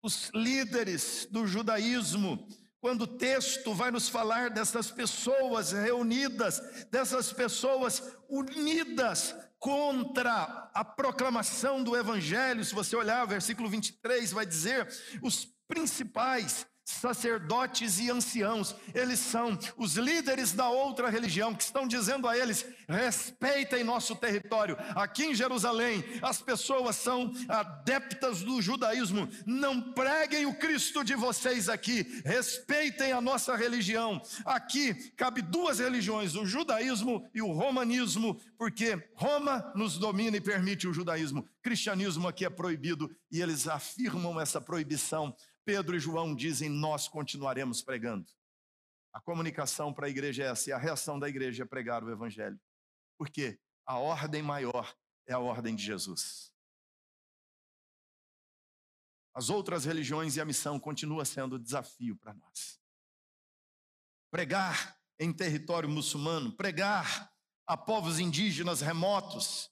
[0.00, 2.46] os líderes do judaísmo,
[2.80, 11.82] quando o texto vai nos falar dessas pessoas reunidas, dessas pessoas unidas contra a proclamação
[11.82, 14.86] do evangelho, se você olhar o versículo 23, vai dizer:
[15.20, 22.28] os principais sacerdotes e anciãos, eles são os líderes da outra religião que estão dizendo
[22.28, 24.76] a eles: respeitem nosso território.
[24.94, 31.68] Aqui em Jerusalém, as pessoas são adeptas do judaísmo, não preguem o Cristo de vocês
[31.68, 34.20] aqui, respeitem a nossa religião.
[34.44, 40.88] Aqui cabe duas religiões, o judaísmo e o romanismo, porque Roma nos domina e permite
[40.88, 41.46] o judaísmo.
[41.62, 47.82] Cristianismo aqui é proibido e eles afirmam essa proibição Pedro e João dizem: Nós continuaremos
[47.82, 48.30] pregando.
[49.12, 52.10] A comunicação para a igreja é essa, e a reação da igreja é pregar o
[52.10, 52.58] evangelho.
[53.18, 54.96] Porque a ordem maior
[55.26, 56.52] é a ordem de Jesus.
[59.34, 62.80] As outras religiões e a missão continua sendo desafio para nós.
[64.30, 67.32] Pregar em território muçulmano, pregar
[67.66, 69.71] a povos indígenas remotos,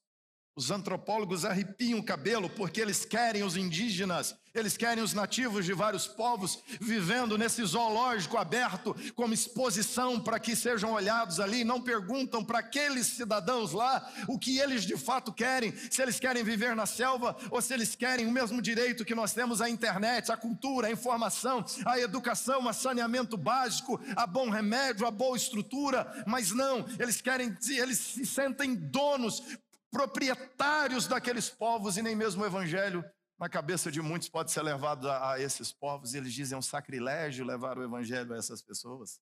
[0.61, 5.73] os antropólogos arrepiam o cabelo porque eles querem os indígenas, eles querem os nativos de
[5.73, 11.64] vários povos vivendo nesse zoológico aberto, como exposição para que sejam olhados ali.
[11.64, 16.44] Não perguntam para aqueles cidadãos lá o que eles de fato querem, se eles querem
[16.44, 20.31] viver na selva ou se eles querem o mesmo direito que nós temos à internet,
[20.31, 26.23] à cultura, à informação, à educação, a saneamento básico, a bom remédio, a boa estrutura.
[26.27, 29.42] Mas não, eles querem, eles se sentem donos
[29.90, 33.05] proprietários daqueles povos e nem mesmo o evangelho
[33.40, 36.59] na cabeça de muitos pode ser levado a, a esses povos e eles dizem é
[36.59, 39.18] um sacrilégio levar o evangelho a essas pessoas.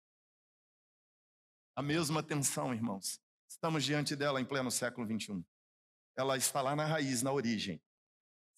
[1.76, 3.20] A mesma tensão, irmãos.
[3.48, 5.44] Estamos diante dela em pleno século 21.
[6.16, 7.80] Ela está lá na raiz, na origem.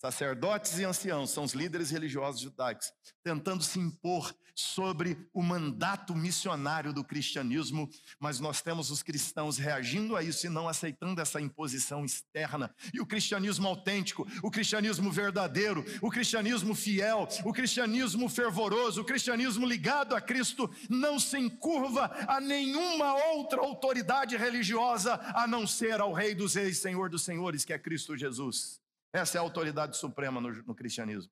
[0.01, 2.91] Sacerdotes e anciãos são os líderes religiosos judaicos,
[3.23, 7.87] tentando se impor sobre o mandato missionário do cristianismo,
[8.19, 12.75] mas nós temos os cristãos reagindo a isso e não aceitando essa imposição externa.
[12.95, 19.67] E o cristianismo autêntico, o cristianismo verdadeiro, o cristianismo fiel, o cristianismo fervoroso, o cristianismo
[19.67, 26.15] ligado a Cristo não se encurva a nenhuma outra autoridade religiosa a não ser ao
[26.15, 28.81] Rei dos Reis, Senhor dos Senhores, que é Cristo Jesus.
[29.13, 31.31] Essa é a autoridade suprema no, no cristianismo.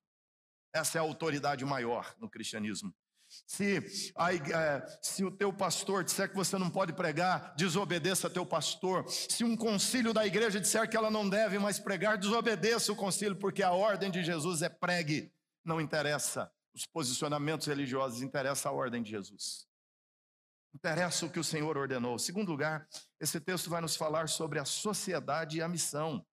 [0.73, 2.93] Essa é a autoridade maior no cristianismo.
[3.45, 8.45] Se, a, é, se o teu pastor disser que você não pode pregar, desobedeça teu
[8.45, 9.07] pastor.
[9.07, 13.35] Se um concílio da igreja disser que ela não deve mais pregar, desobedeça o concílio,
[13.35, 15.31] porque a ordem de Jesus é pregue.
[15.63, 19.67] Não interessa os posicionamentos religiosos, interessa a ordem de Jesus.
[20.73, 22.17] Interessa o que o Senhor ordenou.
[22.17, 22.87] Segundo lugar,
[23.19, 26.25] esse texto vai nos falar sobre a sociedade e a missão.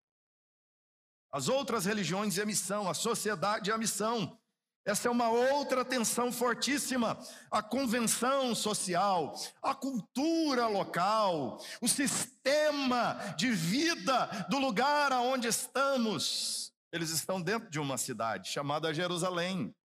[1.35, 4.39] As outras religiões e a missão, a sociedade e a missão.
[4.85, 7.19] Essa é uma outra tensão fortíssima.
[7.51, 16.73] A convenção social, a cultura local, o sistema de vida do lugar aonde estamos.
[16.89, 19.75] Eles estão dentro de uma cidade chamada Jerusalém.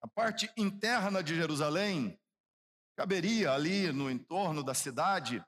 [0.00, 2.18] A parte interna de Jerusalém
[2.96, 5.44] caberia ali no entorno da cidade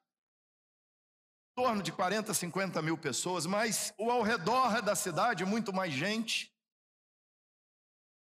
[1.58, 6.54] torno de 40, 50 mil pessoas, mas o ao redor da cidade, muito mais gente.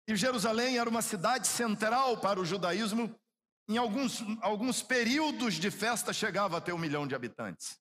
[0.07, 3.19] E Jerusalém era uma cidade central para o judaísmo.
[3.67, 7.81] Em alguns, alguns períodos de festa chegava a ter um milhão de habitantes.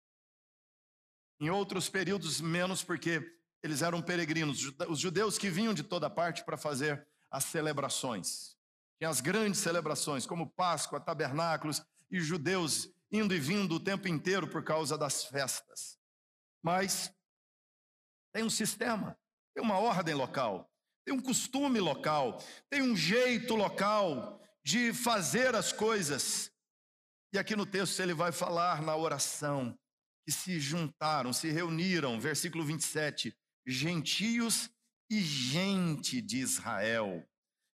[1.38, 3.22] Em outros períodos, menos, porque
[3.62, 8.56] eles eram peregrinos, os judeus que vinham de toda parte para fazer as celebrações.
[8.98, 14.48] Tinha as grandes celebrações, como Páscoa, tabernáculos, e judeus indo e vindo o tempo inteiro
[14.48, 15.98] por causa das festas.
[16.64, 17.14] Mas
[18.34, 19.18] tem um sistema,
[19.54, 20.72] tem uma ordem local,
[21.06, 26.52] tem um costume local, tem um jeito local de fazer as coisas.
[27.34, 29.78] E aqui no texto ele vai falar na oração
[30.26, 34.70] que se juntaram, se reuniram, versículo 27, gentios
[35.10, 37.28] e gente de Israel.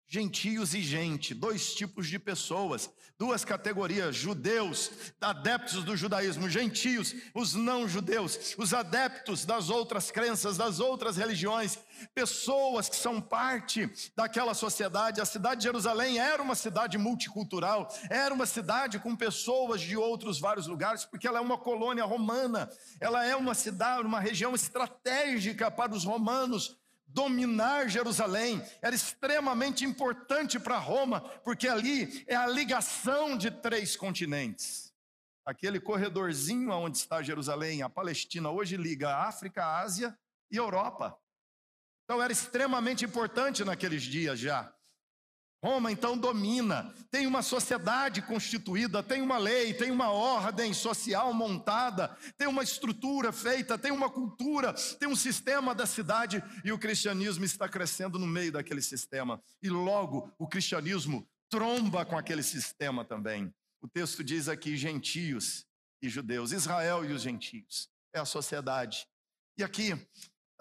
[0.08, 2.88] Gentios e gente, dois tipos de pessoas,
[3.18, 10.56] duas categorias: judeus, adeptos do judaísmo, gentios, os não judeus, os adeptos das outras crenças,
[10.56, 11.76] das outras religiões,
[12.14, 15.20] pessoas que são parte daquela sociedade.
[15.20, 20.38] A cidade de Jerusalém era uma cidade multicultural, era uma cidade com pessoas de outros
[20.38, 25.68] vários lugares, porque ela é uma colônia romana, ela é uma cidade, uma região estratégica
[25.68, 26.76] para os romanos
[27.16, 34.94] dominar Jerusalém era extremamente importante para Roma, porque ali é a ligação de três continentes.
[35.42, 40.14] Aquele corredorzinho onde está Jerusalém, a Palestina, hoje liga a África, a Ásia
[40.50, 41.18] e a Europa.
[42.04, 44.75] Então era extremamente importante naqueles dias já.
[45.64, 52.16] Roma então domina, tem uma sociedade constituída, tem uma lei, tem uma ordem social montada,
[52.36, 57.44] tem uma estrutura feita, tem uma cultura, tem um sistema da cidade e o cristianismo
[57.44, 59.42] está crescendo no meio daquele sistema.
[59.62, 63.52] E logo o cristianismo tromba com aquele sistema também.
[63.80, 65.66] O texto diz aqui gentios
[66.02, 69.06] e judeus, Israel e os gentios, é a sociedade.
[69.58, 69.98] E aqui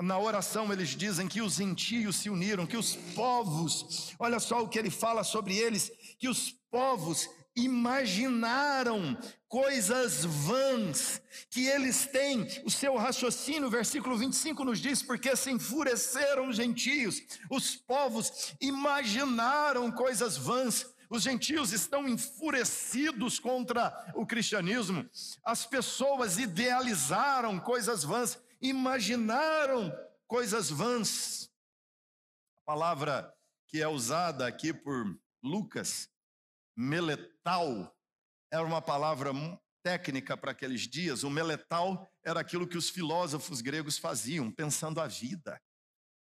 [0.02, 4.68] na oração eles dizem que os gentios se uniram, que os povos, olha só o
[4.68, 12.46] que ele fala sobre eles, que os povos imaginaram coisas vãs, que eles têm.
[12.66, 19.90] O seu raciocínio, versículo 25 nos diz, porque se enfureceram os gentios, os povos imaginaram
[19.92, 25.08] coisas vãs, os gentios estão enfurecidos contra o cristianismo,
[25.46, 28.38] as pessoas idealizaram coisas vãs,
[28.70, 29.92] imaginaram
[30.28, 31.50] coisas vãs.
[32.58, 33.34] A palavra
[33.68, 36.10] que é usada aqui por Lucas,
[36.76, 37.96] meletal,
[38.52, 39.32] era uma palavra
[39.84, 41.24] técnica para aqueles dias.
[41.24, 45.62] O meletal era aquilo que os filósofos gregos faziam, pensando a vida.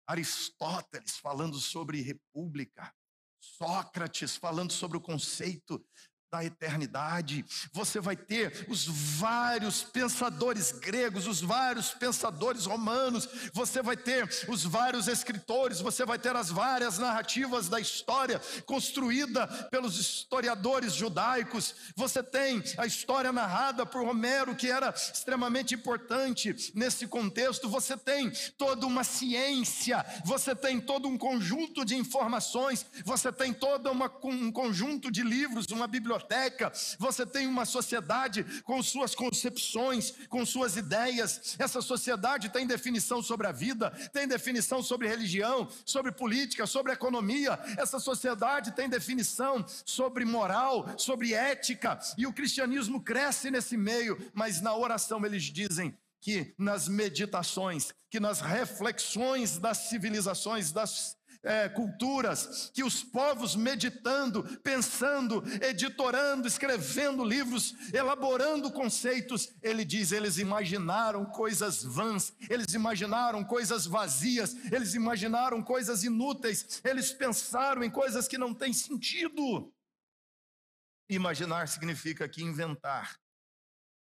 [0.06, 2.94] Aristóteles falando sobre república,
[3.40, 5.84] Sócrates falando sobre o conceito
[6.30, 7.44] da eternidade.
[7.72, 14.62] Você vai ter os vários pensadores gregos, os vários pensadores romanos, você vai ter os
[14.62, 21.74] vários escritores, você vai ter as várias narrativas da história construída pelos historiadores judaicos.
[21.96, 27.70] Você tem a história narrada por Homero, que era extremamente importante nesse contexto.
[27.70, 33.90] Você tem toda uma ciência, você tem todo um conjunto de informações, você tem todo
[33.90, 40.12] uma, um conjunto de livros, uma biblioteca biblioteca, você tem uma sociedade com suas concepções,
[40.28, 41.56] com suas ideias.
[41.58, 47.58] Essa sociedade tem definição sobre a vida, tem definição sobre religião, sobre política, sobre economia.
[47.78, 54.60] Essa sociedade tem definição sobre moral, sobre ética, e o cristianismo cresce nesse meio, mas
[54.60, 61.16] na oração eles dizem: que nas meditações, que nas reflexões das civilizações, das
[61.48, 70.36] é, culturas, que os povos meditando, pensando, editorando, escrevendo livros, elaborando conceitos, ele diz: eles
[70.36, 78.28] imaginaram coisas vãs, eles imaginaram coisas vazias, eles imaginaram coisas inúteis, eles pensaram em coisas
[78.28, 79.72] que não têm sentido.
[81.08, 83.18] Imaginar significa aqui inventar,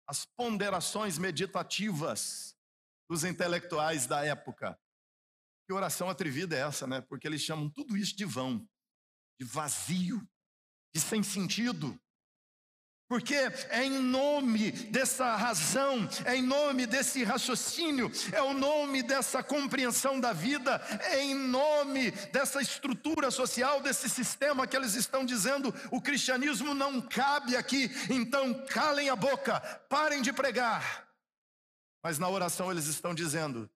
[0.07, 2.55] as ponderações meditativas
[3.09, 4.79] dos intelectuais da época.
[5.65, 7.01] Que oração atrevida é essa, né?
[7.01, 8.67] Porque eles chamam tudo isso de vão,
[9.39, 10.21] de vazio,
[10.93, 11.99] de sem sentido.
[13.07, 19.43] Porque é em nome dessa razão, é em nome desse raciocínio, é o nome dessa
[19.43, 25.73] compreensão da vida, é em nome dessa estrutura social, desse sistema que eles estão dizendo:
[25.91, 29.59] o cristianismo não cabe aqui, então calem a boca,
[29.89, 31.07] parem de pregar.
[32.01, 33.69] Mas na oração eles estão dizendo: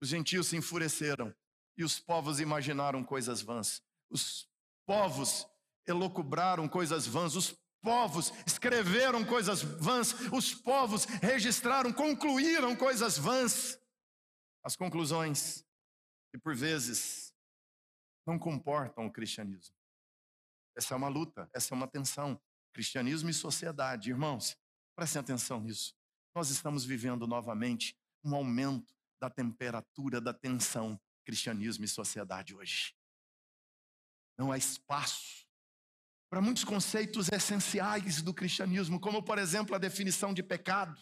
[0.00, 1.34] os gentios se enfureceram
[1.76, 4.48] e os povos imaginaram coisas vãs, os
[4.86, 5.46] povos
[5.86, 13.78] elocubraram coisas vãs, os povos escreveram coisas vãs, os povos registraram, concluíram coisas vãs.
[14.62, 15.64] As conclusões,
[16.30, 17.32] que por vezes
[18.26, 19.74] não comportam o cristianismo.
[20.76, 22.40] Essa é uma luta, essa é uma tensão.
[22.72, 24.56] Cristianismo e sociedade, irmãos,
[24.94, 25.94] prestem atenção nisso.
[26.34, 32.94] Nós estamos vivendo novamente um aumento da temperatura da tensão cristianismo e sociedade hoje.
[34.38, 35.46] Não há espaço
[36.30, 40.98] para muitos conceitos essenciais do cristianismo, como, por exemplo, a definição de pecado.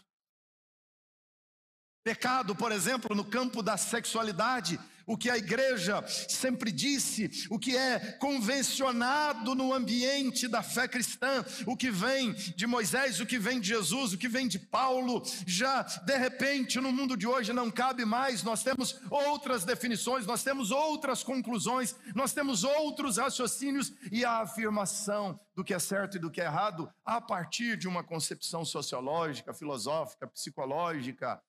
[2.02, 4.78] Pecado, por exemplo, no campo da sexualidade,
[5.09, 11.44] o que a igreja sempre disse, o que é convencionado no ambiente da fé cristã,
[11.66, 15.22] o que vem de Moisés, o que vem de Jesus, o que vem de Paulo,
[15.46, 20.42] já de repente no mundo de hoje não cabe mais, nós temos outras definições, nós
[20.42, 26.20] temos outras conclusões, nós temos outros raciocínios e a afirmação do que é certo e
[26.20, 31.42] do que é errado a partir de uma concepção sociológica, filosófica, psicológica,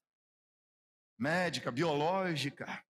[1.17, 2.88] médica, biológica.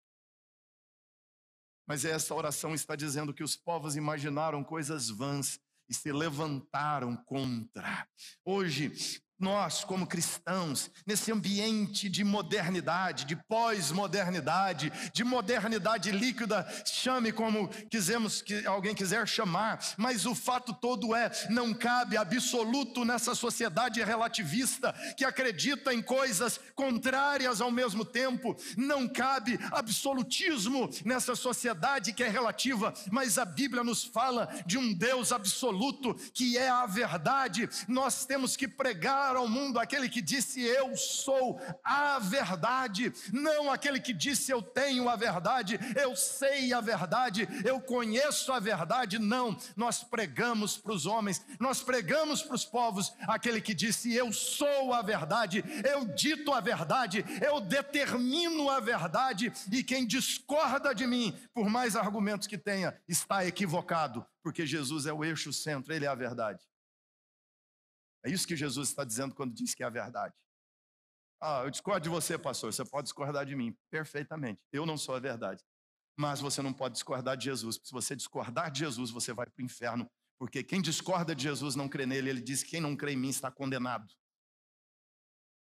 [1.87, 5.59] Mas essa oração está dizendo que os povos imaginaram coisas vãs
[5.89, 8.05] e se levantaram contra.
[8.43, 17.67] Hoje, nós, como cristãos, nesse ambiente de modernidade, de pós-modernidade, de modernidade líquida, chame como
[17.89, 24.03] quisemos que alguém quiser chamar, mas o fato todo é, não cabe absoluto nessa sociedade
[24.03, 32.23] relativista que acredita em coisas contrárias ao mesmo tempo, não cabe absolutismo nessa sociedade que
[32.23, 37.69] é relativa, mas a Bíblia nos fala de um Deus absoluto que é a verdade.
[37.87, 43.99] Nós temos que pregar ao mundo aquele que disse eu sou a verdade, não aquele
[43.99, 49.57] que disse eu tenho a verdade, eu sei a verdade, eu conheço a verdade, não.
[49.75, 54.93] Nós pregamos para os homens, nós pregamos para os povos aquele que disse eu sou
[54.93, 61.37] a verdade, eu dito a verdade, eu determino a verdade, e quem discorda de mim,
[61.53, 66.07] por mais argumentos que tenha, está equivocado, porque Jesus é o eixo centro, ele é
[66.07, 66.59] a verdade.
[68.27, 70.35] É isso que Jesus está dizendo quando diz que é a verdade.
[71.39, 72.73] Ah, eu discordo de você, pastor.
[72.73, 73.73] Você pode discordar de mim.
[73.89, 74.59] Perfeitamente.
[74.69, 75.63] Eu não sou a verdade.
[76.19, 77.79] Mas você não pode discordar de Jesus.
[77.81, 80.11] Se você discordar de Jesus, você vai para o inferno.
[80.37, 82.29] Porque quem discorda de Jesus não crê nele.
[82.29, 84.13] Ele diz que quem não crê em mim está condenado.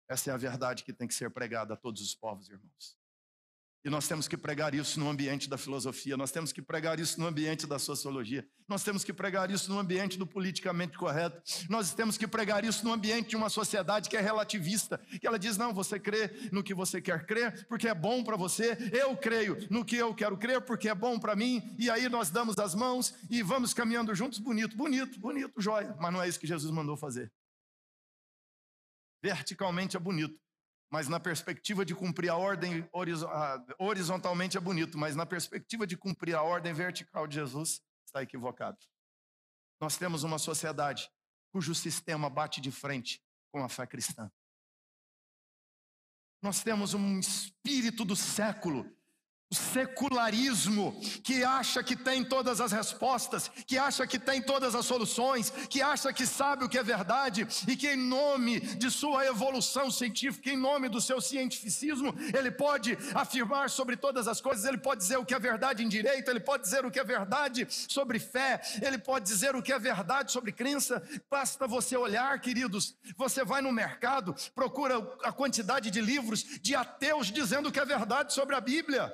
[0.08, 2.96] Essa é a verdade que tem que ser pregada a todos os povos, irmãos.
[3.86, 7.20] E nós temos que pregar isso no ambiente da filosofia, nós temos que pregar isso
[7.20, 11.94] no ambiente da sociologia, nós temos que pregar isso no ambiente do politicamente correto, nós
[11.94, 15.58] temos que pregar isso no ambiente de uma sociedade que é relativista, que ela diz:
[15.58, 19.58] não, você crê no que você quer crer, porque é bom para você, eu creio
[19.70, 22.74] no que eu quero crer, porque é bom para mim, e aí nós damos as
[22.74, 26.72] mãos e vamos caminhando juntos, bonito, bonito, bonito, joia, mas não é isso que Jesus
[26.72, 27.30] mandou fazer.
[29.22, 30.40] Verticalmente é bonito,
[30.94, 32.88] mas na perspectiva de cumprir a ordem
[33.80, 38.78] horizontalmente é bonito, mas na perspectiva de cumprir a ordem vertical de Jesus, está equivocado.
[39.82, 41.10] Nós temos uma sociedade
[41.52, 43.20] cujo sistema bate de frente
[43.52, 44.32] com a fé cristã.
[46.44, 48.86] Nós temos um espírito do século
[49.54, 54.84] o secularismo que acha que tem todas as respostas, que acha que tem todas as
[54.84, 59.28] soluções, que acha que sabe o que é verdade e que, em nome de sua
[59.28, 64.80] evolução científica, em nome do seu cientificismo, ele pode afirmar sobre todas as coisas, ele
[64.80, 67.68] pode dizer o que é verdade em direito, ele pode dizer o que é verdade
[67.70, 71.04] sobre fé, ele pode dizer o que é verdade sobre crença.
[71.30, 77.32] Basta você olhar, queridos, você vai no mercado, procura a quantidade de livros de ateus
[77.32, 79.14] dizendo o que é verdade sobre a Bíblia.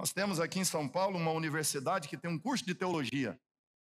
[0.00, 3.38] Nós temos aqui em São Paulo uma universidade que tem um curso de teologia.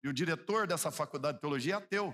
[0.02, 2.12] E o diretor dessa faculdade de teologia é ateu.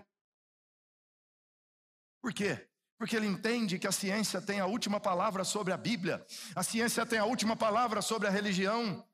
[2.21, 2.69] Por quê?
[2.99, 6.23] Porque ele entende que a ciência tem a última palavra sobre a Bíblia,
[6.55, 9.08] a ciência tem a última palavra sobre a religião.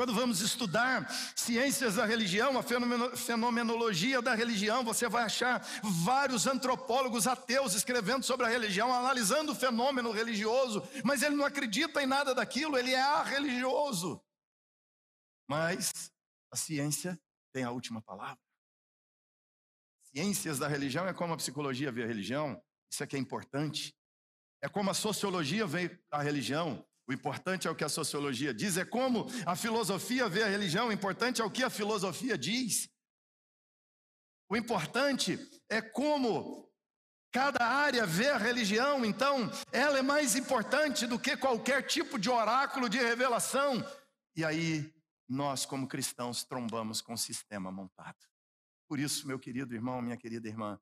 [0.00, 2.62] Quando vamos estudar ciências da religião, a
[3.14, 9.54] fenomenologia da religião, você vai achar vários antropólogos ateus escrevendo sobre a religião, analisando o
[9.54, 14.24] fenômeno religioso, mas ele não acredita em nada daquilo, ele é religioso.
[15.46, 16.10] Mas
[16.50, 17.20] a ciência
[17.52, 18.40] tem a última palavra.
[20.14, 22.58] Ciências da religião é como a psicologia vê a religião,
[22.90, 23.94] isso aqui é importante.
[24.62, 28.76] É como a sociologia vê a religião, o importante é o que a sociologia diz,
[28.76, 32.88] é como a filosofia vê a religião, o importante é o que a filosofia diz.
[34.48, 35.36] O importante
[35.68, 36.70] é como
[37.32, 42.30] cada área vê a religião, então ela é mais importante do que qualquer tipo de
[42.30, 43.84] oráculo de revelação.
[44.36, 44.94] E aí
[45.28, 48.24] nós, como cristãos, trombamos com o sistema montado.
[48.88, 50.80] Por isso, meu querido irmão, minha querida irmã,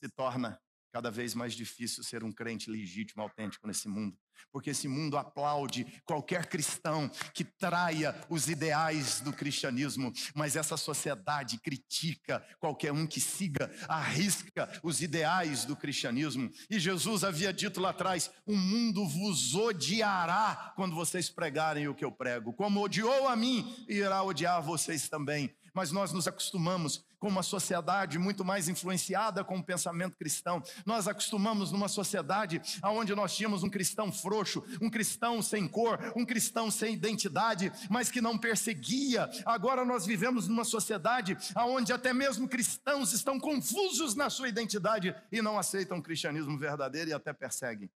[0.00, 4.16] se torna cada vez mais difícil ser um crente legítimo, autêntico nesse mundo,
[4.52, 11.58] porque esse mundo aplaude qualquer cristão que traia os ideais do cristianismo, mas essa sociedade
[11.58, 16.50] critica qualquer um que siga, arrisca os ideais do cristianismo.
[16.68, 22.04] E Jesus havia dito lá atrás: "O mundo vos odiará quando vocês pregarem o que
[22.04, 27.28] eu prego, como odiou a mim, irá odiar vocês também." mas nós nos acostumamos com
[27.28, 30.62] uma sociedade muito mais influenciada com o pensamento cristão.
[30.86, 36.24] Nós acostumamos numa sociedade onde nós tínhamos um cristão frouxo, um cristão sem cor, um
[36.24, 39.30] cristão sem identidade, mas que não perseguia.
[39.44, 45.42] Agora nós vivemos numa sociedade onde até mesmo cristãos estão confusos na sua identidade e
[45.42, 47.90] não aceitam o cristianismo verdadeiro e até perseguem.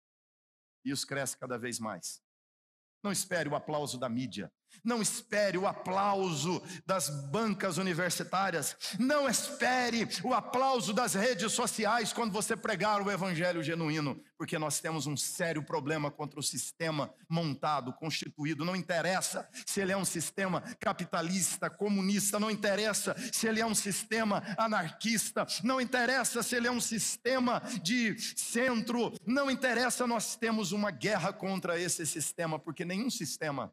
[0.85, 2.23] E isso cresce cada vez mais.
[3.03, 4.53] Não espere o aplauso da mídia.
[4.83, 8.77] Não espere o aplauso das bancas universitárias.
[8.99, 14.81] Não espere o aplauso das redes sociais quando você pregar o evangelho genuíno, porque nós
[14.81, 18.65] temos um sério problema contra o sistema montado, constituído.
[18.65, 23.75] Não interessa se ele é um sistema capitalista, comunista, não interessa se ele é um
[23.75, 30.73] sistema anarquista, não interessa se ele é um sistema de centro, não interessa, nós temos
[30.73, 33.73] uma guerra contra esse sistema, porque nenhum sistema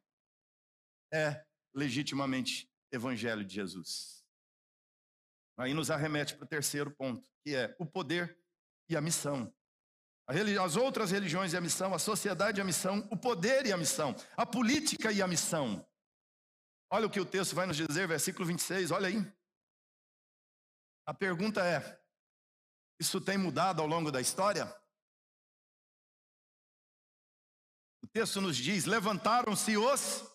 [1.11, 4.23] é legitimamente evangelho de Jesus.
[5.57, 8.37] Aí nos arremete para o terceiro ponto, que é o poder
[8.89, 9.53] e a missão.
[10.25, 13.77] As outras religiões e a missão, a sociedade e a missão, o poder e a
[13.77, 15.85] missão, a política e a missão.
[16.89, 19.17] Olha o que o texto vai nos dizer, versículo 26, olha aí.
[21.05, 22.01] A pergunta é:
[22.99, 24.65] isso tem mudado ao longo da história?
[28.01, 30.30] O texto nos diz: levantaram-se os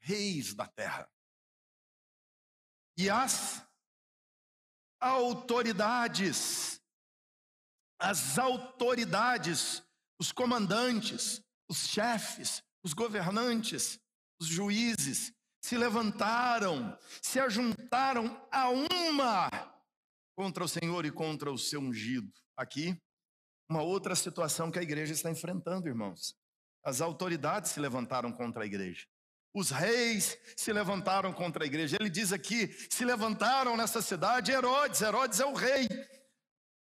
[0.00, 1.08] reis da terra.
[2.96, 3.64] E as
[5.00, 6.80] autoridades,
[7.98, 9.82] as autoridades,
[10.18, 13.98] os comandantes, os chefes, os governantes,
[14.40, 15.32] os juízes,
[15.62, 19.50] se levantaram, se ajuntaram a uma
[20.34, 22.32] contra o Senhor e contra o seu ungido.
[22.56, 22.98] Aqui,
[23.68, 26.34] uma outra situação que a igreja está enfrentando, irmãos.
[26.82, 29.06] As autoridades se levantaram contra a igreja.
[29.52, 31.96] Os reis se levantaram contra a igreja.
[31.98, 35.88] Ele diz aqui: se levantaram nessa cidade Herodes, Herodes é o rei.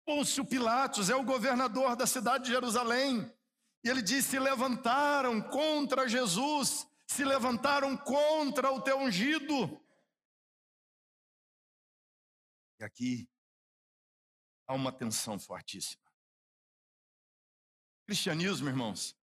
[0.05, 3.33] Pôncio Pilatos é o governador da cidade de Jerusalém.
[3.85, 9.81] E ele diz: se levantaram contra Jesus, se levantaram contra o teu ungido.
[12.81, 13.29] E aqui
[14.67, 16.05] há uma tensão fortíssima.
[18.05, 19.17] cristianismo, irmãos,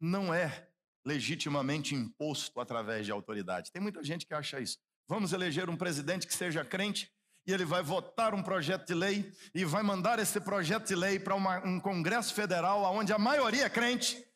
[0.00, 0.68] não é
[1.06, 3.70] legitimamente imposto através de autoridade.
[3.70, 4.76] Tem muita gente que acha isso.
[5.08, 7.08] Vamos eleger um presidente que seja crente
[7.46, 11.20] e ele vai votar um projeto de lei e vai mandar esse projeto de lei
[11.20, 14.26] para um Congresso Federal onde a maioria é crente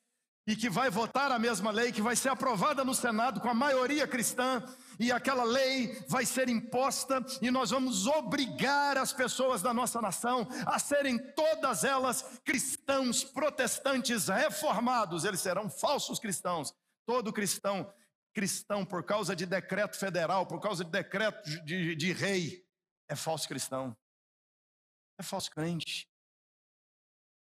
[0.46, 3.54] e que vai votar a mesma lei, que vai ser aprovada no Senado com a
[3.54, 4.62] maioria cristã,
[5.00, 10.46] e aquela lei vai ser imposta, e nós vamos obrigar as pessoas da nossa nação
[10.66, 16.74] a serem todas elas cristãos, protestantes, reformados, eles serão falsos cristãos.
[17.06, 17.90] Todo cristão,
[18.34, 22.62] cristão por causa de decreto federal, por causa de decreto de, de rei,
[23.08, 23.96] é falso cristão,
[25.18, 26.06] é falso crente.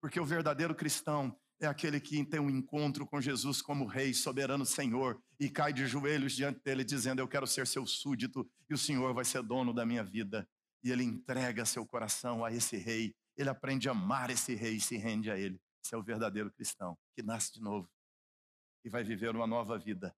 [0.01, 4.67] Porque o verdadeiro cristão é aquele que tem um encontro com Jesus como Rei, soberano
[4.67, 8.79] Senhor, e cai de joelhos diante dele, dizendo: Eu quero ser seu súdito, e o
[8.79, 10.49] Senhor vai ser dono da minha vida.
[10.83, 14.81] E ele entrega seu coração a esse Rei, ele aprende a amar esse Rei e
[14.81, 15.61] se rende a ele.
[15.85, 17.89] Esse é o verdadeiro cristão, que nasce de novo
[18.85, 20.15] e vai viver uma nova vida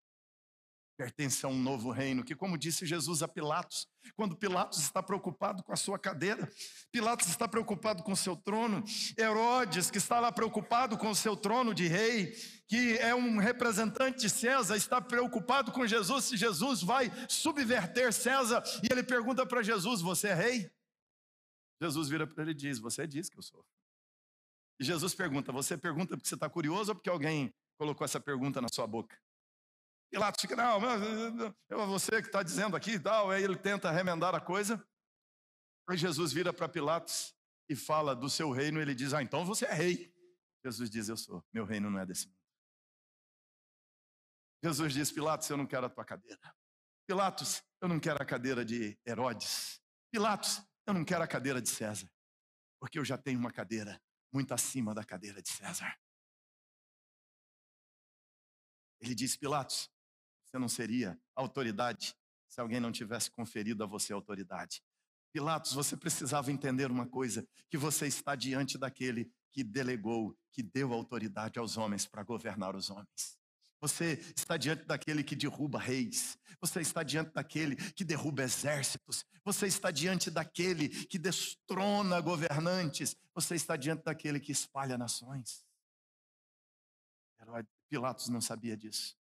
[0.97, 3.87] pertence a um novo reino, que, como disse Jesus a Pilatos,
[4.17, 6.51] quando Pilatos está preocupado com a sua cadeira,
[6.93, 8.83] Pilatos está preocupado com o seu trono,
[9.19, 12.33] Herodes, que está lá preocupado com o seu trono de rei,
[12.67, 18.63] que é um representante de César, está preocupado com Jesus, se Jesus vai subverter César,
[18.83, 20.71] e ele pergunta para Jesus: Você é rei?
[21.81, 23.65] Jesus vira para ele e diz: Você diz que eu sou.
[24.79, 28.61] E Jesus pergunta: Você pergunta porque você está curioso ou porque alguém colocou essa pergunta
[28.61, 29.17] na sua boca?
[30.15, 30.79] Pilatos fica, não,
[31.69, 33.33] é você que está dizendo aqui e tal.
[33.33, 34.81] Aí ele tenta remendar a coisa.
[35.89, 37.35] Aí Jesus vira para Pilatos
[37.69, 38.81] e fala do seu reino.
[38.81, 40.15] Ele diz, ah, então você é rei.
[40.65, 41.45] Jesus diz, eu sou.
[41.53, 42.39] Meu reino não é desse mundo.
[44.63, 46.57] Jesus diz, Pilatos, eu não quero a tua cadeira.
[47.09, 49.83] Pilatos, eu não quero a cadeira de Herodes.
[50.13, 52.09] Pilatos, eu não quero a cadeira de César.
[52.79, 54.01] Porque eu já tenho uma cadeira
[54.33, 55.99] muito acima da cadeira de César.
[59.01, 59.93] Ele diz, Pilatos,
[60.55, 62.15] você não seria autoridade
[62.49, 64.81] se alguém não tivesse conferido a você autoridade.
[65.33, 70.93] Pilatos, você precisava entender uma coisa: que você está diante daquele que delegou, que deu
[70.93, 73.37] autoridade aos homens para governar os homens.
[73.81, 76.39] Você está diante daquele que derruba reis.
[76.61, 79.27] Você está diante daquele que derruba exércitos.
[79.45, 83.17] Você está diante daquele que destrona governantes.
[83.35, 85.67] Você está diante daquele que espalha nações.
[87.91, 89.17] Pilatos não sabia disso.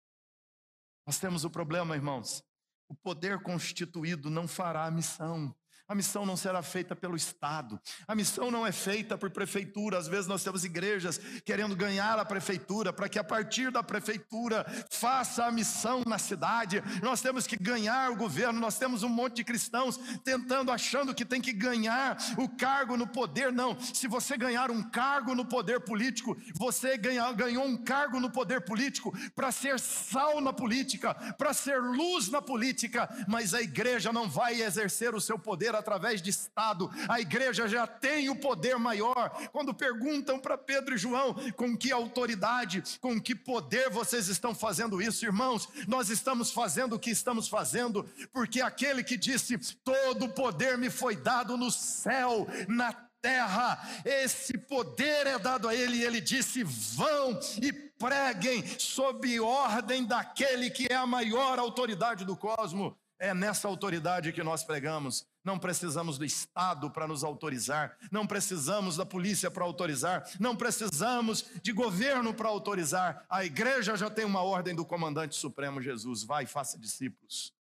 [1.08, 2.44] Nós temos o problema, irmãos.
[2.86, 5.56] O poder constituído não fará a missão.
[5.88, 7.80] A missão não será feita pelo Estado.
[8.06, 9.96] A missão não é feita por prefeitura.
[9.96, 14.66] Às vezes nós temos igrejas querendo ganhar a prefeitura para que a partir da prefeitura
[14.90, 16.82] faça a missão na cidade.
[17.02, 18.60] Nós temos que ganhar o governo.
[18.60, 23.06] Nós temos um monte de cristãos tentando, achando que tem que ganhar o cargo no
[23.06, 23.50] poder.
[23.50, 23.80] Não.
[23.80, 28.60] Se você ganhar um cargo no poder político, você ganhar, ganhou um cargo no poder
[28.60, 33.08] político para ser sal na política, para ser luz na política.
[33.26, 37.86] Mas a igreja não vai exercer o seu poder através de Estado, a igreja já
[37.86, 39.30] tem o poder maior.
[39.52, 45.00] Quando perguntam para Pedro e João com que autoridade, com que poder vocês estão fazendo
[45.00, 50.32] isso, irmãos, nós estamos fazendo o que estamos fazendo, porque aquele que disse: Todo o
[50.32, 56.04] poder me foi dado no céu, na terra, esse poder é dado a ele, e
[56.04, 62.94] ele disse: Vão e preguem sob ordem daquele que é a maior autoridade do cosmos.
[63.20, 65.26] É nessa autoridade que nós pregamos.
[65.48, 71.42] Não precisamos do Estado para nos autorizar, não precisamos da polícia para autorizar, não precisamos
[71.62, 73.24] de governo para autorizar.
[73.30, 77.54] A igreja já tem uma ordem do comandante supremo Jesus: vai e faça discípulos.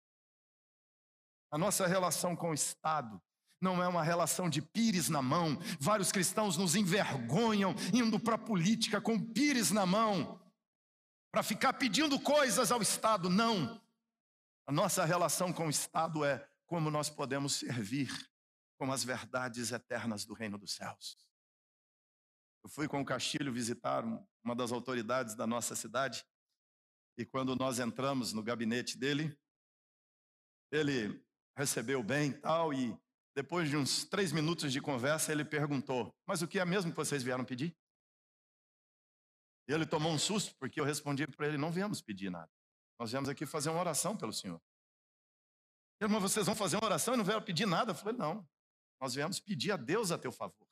[1.49, 3.23] A nossa relação com o Estado
[3.61, 5.57] não é uma relação de pires na mão.
[5.79, 10.41] Vários cristãos nos envergonham indo para a política com pires na mão,
[11.31, 13.31] para ficar pedindo coisas ao Estado.
[13.31, 13.81] Não.
[14.67, 18.11] A nossa relação com o Estado é como nós podemos servir
[18.79, 21.17] com as verdades eternas do reino dos céus.
[22.63, 24.05] Eu fui com o Castilho visitar
[24.45, 26.27] uma das autoridades da nossa cidade
[27.19, 29.39] e quando nós entramos no gabinete dele,
[30.71, 31.25] ele
[31.57, 32.97] recebeu bem tal e
[33.35, 36.97] depois de uns três minutos de conversa ele perguntou: mas o que é mesmo que
[36.97, 37.77] vocês vieram pedir?
[39.69, 42.51] E ele tomou um susto porque eu respondi para ele: não viemos pedir nada.
[42.99, 44.61] Nós viemos aqui fazer uma oração pelo Senhor.
[46.01, 47.93] Irmão, vocês vão fazer uma oração e não vieram pedir nada?
[47.93, 48.47] Eu falei, não.
[49.01, 50.69] Nós viemos pedir a Deus a teu favor.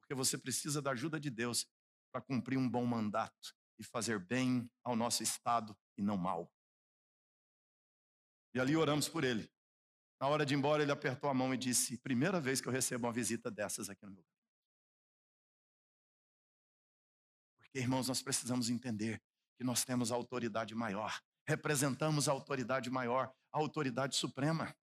[0.00, 1.66] Porque você precisa da ajuda de Deus
[2.10, 6.50] para cumprir um bom mandato e fazer bem ao nosso Estado e não mal.
[8.54, 9.50] E ali oramos por ele.
[10.18, 12.72] Na hora de ir embora, ele apertou a mão e disse: Primeira vez que eu
[12.72, 14.24] recebo uma visita dessas aqui no meu
[17.58, 19.22] Porque, irmãos, nós precisamos entender
[19.58, 24.74] que nós temos a autoridade maior representamos a autoridade maior, a autoridade suprema.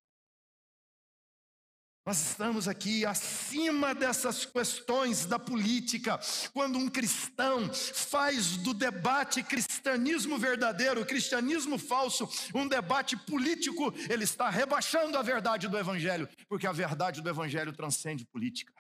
[2.06, 6.20] Nós estamos aqui acima dessas questões da política.
[6.52, 14.50] Quando um cristão faz do debate cristianismo verdadeiro, cristianismo falso, um debate político, ele está
[14.50, 18.74] rebaixando a verdade do evangelho, porque a verdade do evangelho transcende política.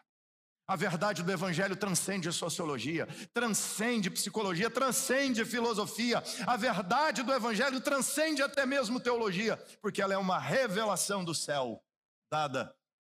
[0.65, 6.23] A verdade do Evangelho transcende sociologia, transcende psicologia, transcende filosofia.
[6.47, 11.83] A verdade do Evangelho transcende até mesmo teologia, porque ela é uma revelação do céu,
[12.31, 12.73] dada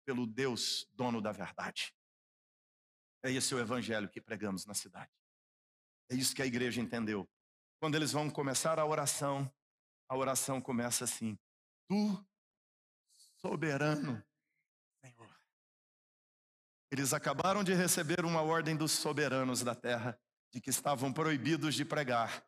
[0.06, 1.94] pelo Deus dono da verdade.
[3.22, 5.10] É esse o Evangelho que pregamos na cidade.
[6.10, 7.28] É isso que a igreja entendeu.
[7.78, 9.50] Quando eles vão começar a oração,
[10.08, 11.38] a oração começa assim:
[11.88, 12.26] Tu,
[13.36, 14.24] soberano
[16.94, 20.18] eles acabaram de receber uma ordem dos soberanos da terra,
[20.52, 22.46] de que estavam proibidos de pregar.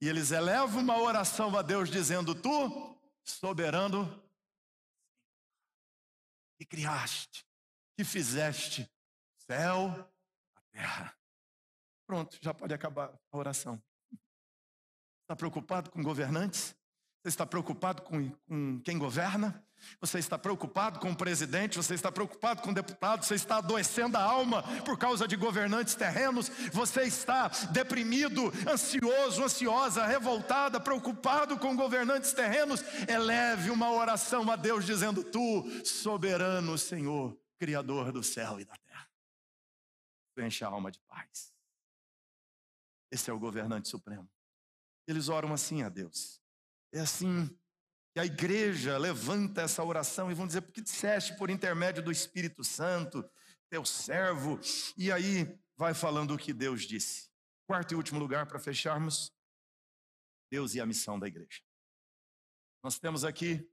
[0.00, 4.22] E eles elevam uma oração a Deus dizendo: Tu, soberano,
[6.58, 7.46] que criaste,
[7.96, 8.88] que fizeste
[9.38, 9.88] céu,
[10.54, 11.16] a terra.
[12.06, 13.82] Pronto, já pode acabar a oração.
[15.22, 16.76] Está preocupado com governantes?
[17.22, 19.66] Você está preocupado com, com quem governa?
[20.00, 24.16] Você está preocupado com o presidente, você está preocupado com o deputado, você está adoecendo
[24.16, 31.76] a alma por causa de governantes terrenos, você está deprimido, ansioso, ansiosa, revoltada, preocupado com
[31.76, 32.82] governantes terrenos.
[33.08, 39.08] Eleve uma oração a Deus dizendo: Tu, soberano Senhor, Criador do céu e da terra,
[40.38, 41.52] enche a alma de paz.
[43.10, 44.28] Esse é o governante supremo.
[45.06, 46.40] Eles oram assim a Deus.
[46.92, 47.48] É assim
[48.18, 53.28] a igreja levanta essa oração e vão dizer, porque disseste por intermédio do Espírito Santo,
[53.68, 54.58] teu servo,
[54.96, 57.28] e aí vai falando o que Deus disse.
[57.66, 59.32] Quarto e último lugar para fecharmos,
[60.50, 61.62] Deus e a missão da igreja.
[62.82, 63.70] Nós temos aqui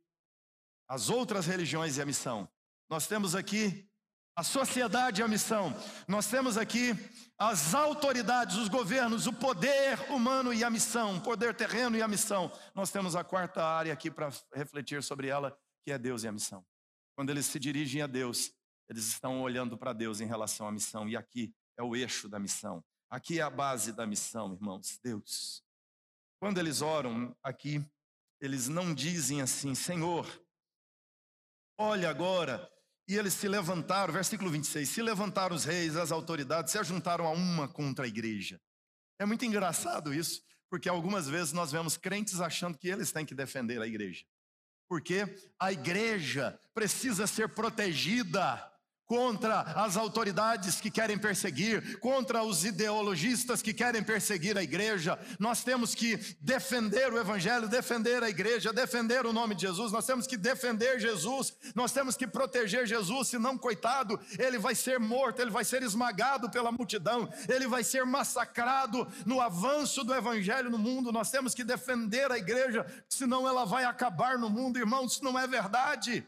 [0.87, 2.51] as outras religiões e a missão.
[2.89, 3.89] Nós temos aqui
[4.35, 5.73] a sociedade e a missão.
[6.07, 6.93] Nós temos aqui
[7.37, 12.07] as autoridades, os governos, o poder humano e a missão, o poder terreno e a
[12.07, 12.51] missão.
[12.73, 16.31] Nós temos a quarta área aqui para refletir sobre ela, que é Deus e a
[16.31, 16.65] missão.
[17.15, 18.51] Quando eles se dirigem a Deus,
[18.89, 22.37] eles estão olhando para Deus em relação à missão, e aqui é o eixo da
[22.37, 22.83] missão.
[23.09, 25.63] Aqui é a base da missão, irmãos, Deus.
[26.41, 27.83] Quando eles oram aqui,
[28.41, 30.27] eles não dizem assim, Senhor,
[31.77, 32.69] olha agora
[33.07, 37.31] e eles se levantaram, versículo 26, se levantaram os reis, as autoridades, se ajuntaram a
[37.31, 38.59] uma contra a igreja.
[39.19, 43.35] É muito engraçado isso, porque algumas vezes nós vemos crentes achando que eles têm que
[43.35, 44.25] defender a igreja.
[44.87, 45.25] Porque
[45.59, 48.71] a igreja precisa ser protegida
[49.05, 55.17] contra as autoridades que querem perseguir, contra os ideologistas que querem perseguir a igreja.
[55.39, 59.91] Nós temos que defender o evangelho, defender a igreja, defender o nome de Jesus.
[59.91, 61.53] Nós temos que defender Jesus.
[61.75, 66.49] Nós temos que proteger Jesus, senão coitado, ele vai ser morto, ele vai ser esmagado
[66.49, 71.11] pela multidão, ele vai ser massacrado no avanço do evangelho no mundo.
[71.11, 75.37] Nós temos que defender a igreja, senão ela vai acabar no mundo, irmãos, isso não
[75.37, 76.27] é verdade.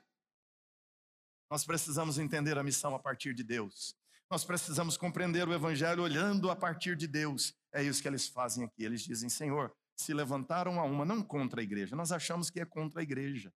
[1.49, 3.95] Nós precisamos entender a missão a partir de Deus.
[4.29, 7.55] Nós precisamos compreender o Evangelho olhando a partir de Deus.
[7.73, 8.83] É isso que eles fazem aqui.
[8.83, 11.95] Eles dizem: Senhor, se levantaram a uma, não contra a igreja.
[11.95, 13.53] Nós achamos que é contra a igreja.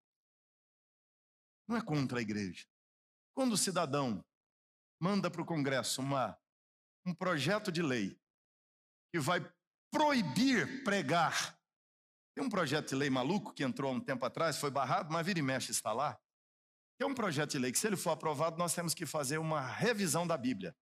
[1.68, 2.66] Não é contra a igreja.
[3.34, 4.24] Quando o cidadão
[4.98, 6.38] manda para o Congresso uma,
[7.04, 8.18] um projeto de lei
[9.12, 9.40] que vai
[9.90, 11.58] proibir pregar.
[12.34, 15.26] Tem um projeto de lei maluco que entrou há um tempo atrás, foi barrado, mas
[15.26, 16.18] vira e mexe está lá
[17.00, 19.60] é um projeto de lei que, se ele for aprovado, nós temos que fazer uma
[19.60, 20.76] revisão da Bíblia.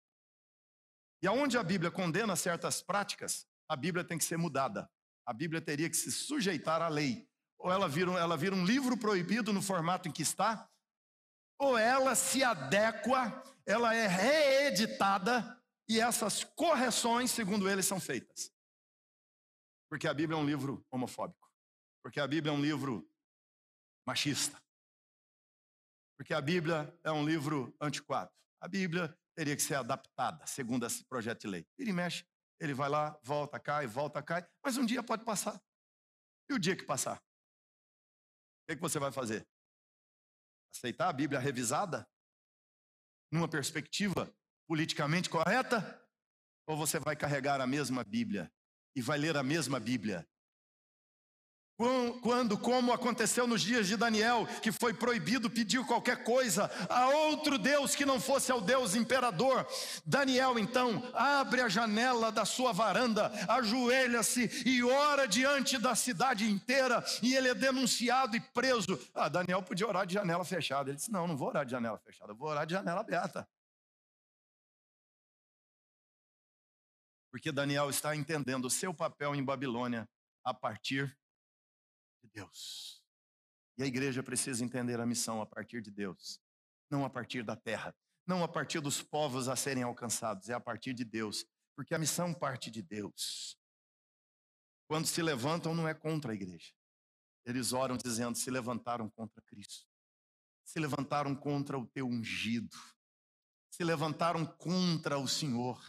[1.22, 4.90] E aonde a Bíblia condena certas práticas, a Bíblia tem que ser mudada.
[5.26, 7.28] A Bíblia teria que se sujeitar à lei.
[7.58, 10.68] Ou ela vira, ela vira um livro proibido no formato em que está,
[11.58, 18.50] ou ela se adequa, ela é reeditada e essas correções, segundo eles, são feitas.
[19.90, 21.50] Porque a Bíblia é um livro homofóbico.
[22.02, 23.06] Porque a Bíblia é um livro
[24.06, 24.60] machista.
[26.20, 28.30] Porque a Bíblia é um livro antiquado.
[28.60, 31.66] A Bíblia teria que ser adaptada, segundo esse projeto de lei.
[31.78, 32.26] Ele mexe,
[32.60, 35.58] ele vai lá, volta, cai, volta, cai, mas um dia pode passar.
[36.50, 37.16] E o dia que passar?
[37.16, 39.48] O que, é que você vai fazer?
[40.76, 42.06] Aceitar a Bíblia revisada?
[43.32, 44.30] Numa perspectiva
[44.68, 46.06] politicamente correta?
[46.66, 48.52] Ou você vai carregar a mesma Bíblia
[48.94, 50.28] e vai ler a mesma Bíblia
[52.20, 57.56] Quando, como aconteceu nos dias de Daniel, que foi proibido pedir qualquer coisa a outro
[57.56, 59.66] Deus que não fosse ao Deus imperador,
[60.04, 67.02] Daniel então abre a janela da sua varanda, ajoelha-se e ora diante da cidade inteira,
[67.22, 69.00] e ele é denunciado e preso.
[69.14, 70.90] Ah, Daniel podia orar de janela fechada.
[70.90, 73.48] Ele disse: Não, não vou orar de janela fechada, vou orar de janela aberta.
[77.30, 80.06] Porque Daniel está entendendo o seu papel em Babilônia
[80.44, 81.16] a partir
[82.32, 83.02] Deus.
[83.76, 86.40] E a igreja precisa entender a missão a partir de Deus,
[86.90, 87.94] não a partir da terra,
[88.26, 91.98] não a partir dos povos a serem alcançados, é a partir de Deus, porque a
[91.98, 93.58] missão parte de Deus.
[94.86, 96.74] Quando se levantam, não é contra a igreja.
[97.44, 99.88] Eles oram dizendo: se levantaram contra Cristo,
[100.64, 102.76] se levantaram contra o teu ungido,
[103.70, 105.80] se levantaram contra o Senhor.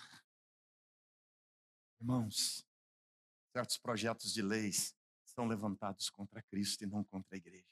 [1.99, 2.65] Irmãos,
[3.53, 4.95] certos projetos de leis
[5.41, 7.65] são levantados contra Cristo e não contra a igreja.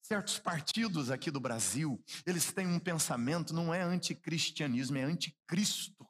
[0.00, 6.06] Certos partidos aqui do Brasil, eles têm um pensamento, não é anticristianismo, é anticristo.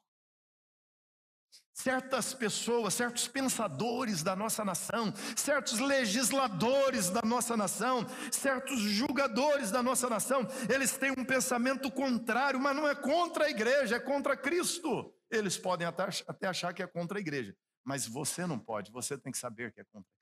[1.73, 9.81] Certas pessoas, certos pensadores da nossa nação, certos legisladores da nossa nação, certos julgadores da
[9.81, 14.37] nossa nação, eles têm um pensamento contrário, mas não é contra a igreja, é contra
[14.37, 15.11] Cristo.
[15.31, 19.31] Eles podem até achar que é contra a igreja, mas você não pode, você tem
[19.31, 20.18] que saber que é contra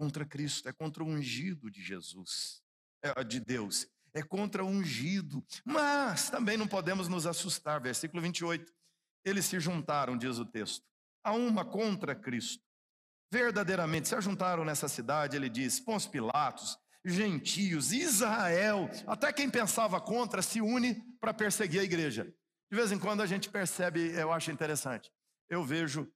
[0.00, 2.62] contra Cristo, é contra o ungido de Jesus,
[3.02, 5.44] é, de Deus, é contra o ungido.
[5.62, 7.78] Mas também não podemos nos assustar.
[7.82, 8.72] Versículo 28.
[9.26, 10.82] Eles se juntaram, diz o texto,
[11.22, 12.64] a uma contra Cristo.
[13.30, 20.40] Verdadeiramente se ajuntaram nessa cidade, ele diz, Pôncio Pilatos, gentios, Israel, até quem pensava contra
[20.40, 22.24] se une para perseguir a igreja.
[22.72, 25.12] De vez em quando a gente percebe, eu acho interessante
[25.50, 26.10] eu vejo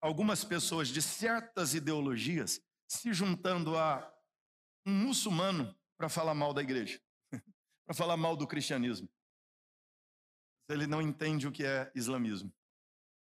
[0.00, 4.12] algumas pessoas de certas ideologias se juntando a
[4.86, 7.00] um muçulmano para falar mal da igreja,
[7.86, 9.08] para falar mal do cristianismo.
[10.68, 12.52] Ele não entende o que é islamismo.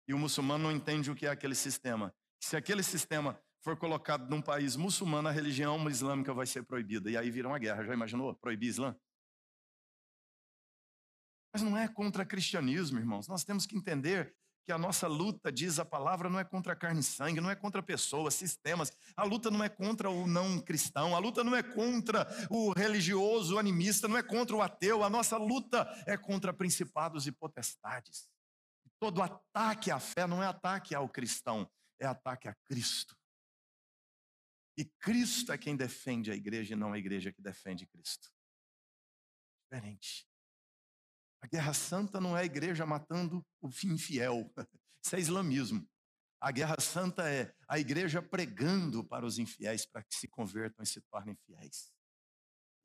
[0.09, 2.15] E o muçulmano não entende o que é aquele sistema.
[2.41, 7.11] Se aquele sistema for colocado num país muçulmano, a religião islâmica vai ser proibida.
[7.11, 7.85] E aí vira uma guerra.
[7.85, 8.35] Já imaginou?
[8.35, 8.95] Proibir Islã?
[11.53, 13.27] Mas não é contra cristianismo, irmãos.
[13.27, 17.01] Nós temos que entender que a nossa luta, diz a palavra, não é contra carne
[17.01, 18.93] e sangue, não é contra pessoas, sistemas.
[19.15, 23.57] A luta não é contra o não cristão, a luta não é contra o religioso,
[23.57, 25.05] o animista, não é contra o ateu.
[25.05, 28.29] A nossa luta é contra principados e potestades.
[28.99, 33.15] Todo ataque à fé não é ataque ao cristão, é ataque a Cristo.
[34.77, 38.33] E Cristo é quem defende a igreja e não a igreja que defende Cristo.
[39.62, 40.27] Diferente.
[41.45, 44.51] A guerra santa não é a igreja matando o infiel.
[45.05, 45.86] Isso é islamismo.
[46.40, 50.86] A guerra santa é a igreja pregando para os infiéis para que se convertam e
[50.86, 51.92] se tornem fiéis.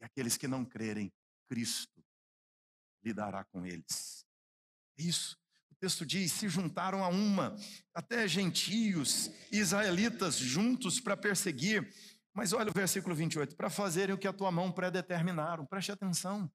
[0.02, 1.10] E aqueles que não crerem,
[1.48, 2.04] Cristo
[3.02, 4.26] lidará com eles.
[4.98, 5.38] É isso.
[5.72, 7.56] O texto diz: se juntaram a uma,
[7.94, 11.90] até gentios e israelitas juntos para perseguir.
[12.34, 15.66] Mas olha o versículo 28, para fazerem o que a tua mão predeterminaram.
[15.66, 16.52] Preste atenção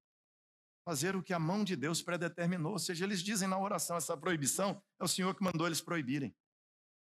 [0.84, 2.72] fazer o que a mão de Deus predeterminou.
[2.72, 6.34] Ou seja, eles dizem na oração: essa proibição é o Senhor que mandou eles proibirem.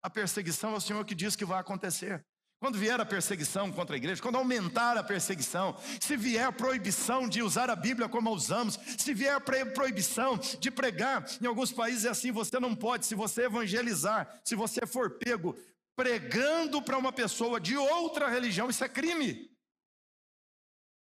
[0.03, 2.25] A perseguição é o Senhor que diz que vai acontecer.
[2.61, 7.29] Quando vier a perseguição contra a igreja, quando aumentar a perseguição, se vier a proibição
[7.29, 11.72] de usar a Bíblia como a usamos, se vier a proibição de pregar, em alguns
[11.72, 15.55] países é assim: você não pode, se você evangelizar, se você for pego
[15.97, 19.54] pregando para uma pessoa de outra religião, isso é crime.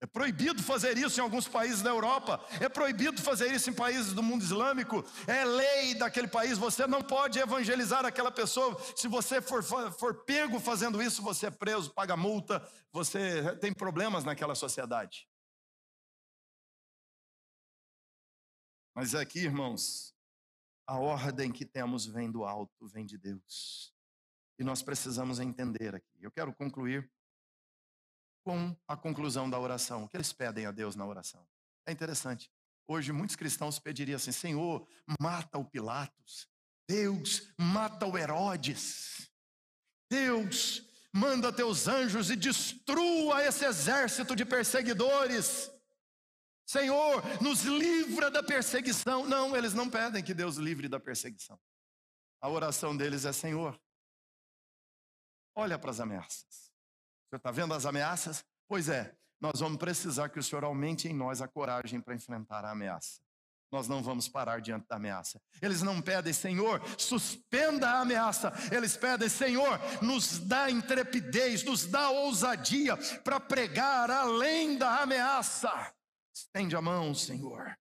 [0.03, 2.45] É proibido fazer isso em alguns países da Europa.
[2.61, 5.05] É proibido fazer isso em países do mundo islâmico.
[5.29, 6.59] É lei daquele país.
[6.59, 8.77] Você não pode evangelizar aquela pessoa.
[8.97, 12.69] Se você for, for pego fazendo isso, você é preso, paga multa.
[12.91, 15.29] Você tem problemas naquela sociedade.
[18.97, 20.17] Mas aqui, irmãos,
[20.85, 23.95] a ordem que temos vem do alto, vem de Deus.
[24.59, 26.19] E nós precisamos entender aqui.
[26.21, 27.09] Eu quero concluir
[28.43, 30.05] com a conclusão da oração.
[30.05, 31.47] O que eles pedem a Deus na oração?
[31.87, 32.51] É interessante.
[32.87, 34.87] Hoje muitos cristãos pediriam assim: Senhor,
[35.21, 36.49] mata o Pilatos.
[36.89, 39.31] Deus, mata o Herodes.
[40.11, 40.83] Deus,
[41.13, 45.71] manda teus anjos e destrua esse exército de perseguidores.
[46.67, 49.27] Senhor, nos livra da perseguição.
[49.27, 51.59] Não, eles não pedem que Deus livre da perseguição.
[52.41, 53.81] A oração deles é: Senhor,
[55.55, 56.72] olha para as ameaças.
[57.33, 58.45] Você está vendo as ameaças?
[58.69, 62.63] Pois é, nós vamos precisar que o Senhor aumente em nós a coragem para enfrentar
[62.63, 63.23] a ameaça.
[63.71, 65.41] nós não vamos parar diante da ameaça.
[65.63, 68.53] Eles não pedem, Senhor, suspenda a ameaça.
[68.71, 75.73] Eles pedem, Senhor, nos dá intrepidez, nos dá ousadia para pregar além da ameaça.
[76.35, 77.75] Estende a mão, Senhor.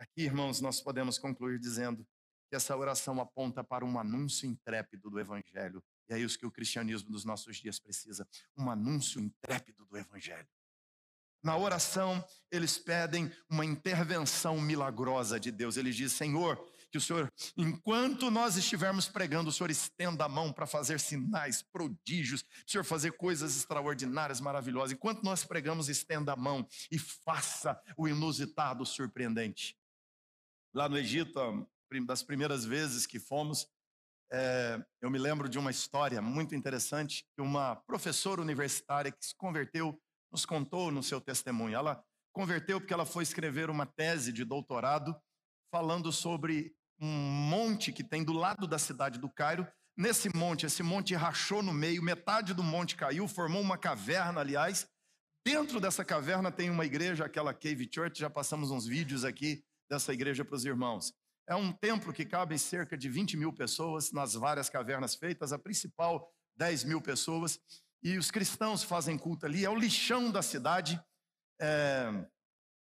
[0.00, 2.04] Aqui, irmãos, nós podemos concluir dizendo
[2.48, 5.80] que essa oração aponta para um anúncio intrépido do Evangelho.
[6.10, 10.48] E é isso que o cristianismo dos nossos dias precisa: um anúncio intrépido do Evangelho.
[11.42, 15.76] Na oração, eles pedem uma intervenção milagrosa de Deus.
[15.76, 20.52] Eles dizem: Senhor, que o Senhor, enquanto nós estivermos pregando, o Senhor estenda a mão
[20.52, 24.92] para fazer sinais, prodígios, o Senhor fazer coisas extraordinárias, maravilhosas.
[24.92, 29.78] Enquanto nós pregamos, estenda a mão e faça o inusitado, surpreendente.
[30.74, 31.66] Lá no Egito,
[32.06, 33.66] das primeiras vezes que fomos,
[34.32, 39.34] é, eu me lembro de uma história muito interessante que uma professora universitária que se
[39.36, 40.00] converteu
[40.32, 41.74] nos contou no seu testemunho.
[41.74, 42.02] Ela
[42.32, 45.16] converteu porque ela foi escrever uma tese de doutorado
[45.72, 49.66] falando sobre um monte que tem do lado da cidade do Cairo.
[49.96, 54.86] Nesse monte, esse monte rachou no meio, metade do monte caiu, formou uma caverna, aliás.
[55.44, 60.12] Dentro dessa caverna tem uma igreja, aquela Cave Church, já passamos uns vídeos aqui dessa
[60.12, 61.12] igreja para os irmãos.
[61.50, 65.58] É um templo que cabe cerca de 20 mil pessoas nas várias cavernas feitas, a
[65.58, 67.58] principal 10 mil pessoas.
[68.04, 71.02] E os cristãos fazem culto ali, é o lixão da cidade.
[71.60, 72.08] É,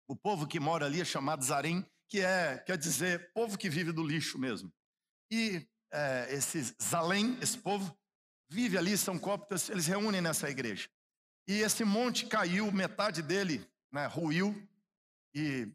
[0.07, 3.91] o povo que mora ali é chamado Zarem, que é, quer dizer, povo que vive
[3.91, 4.71] do lixo mesmo.
[5.31, 7.97] E é, esse Zalém, esse povo,
[8.51, 10.87] vive ali, são cóptas, eles reúnem nessa igreja.
[11.47, 14.55] E esse monte caiu, metade dele né, ruiu,
[15.33, 15.73] e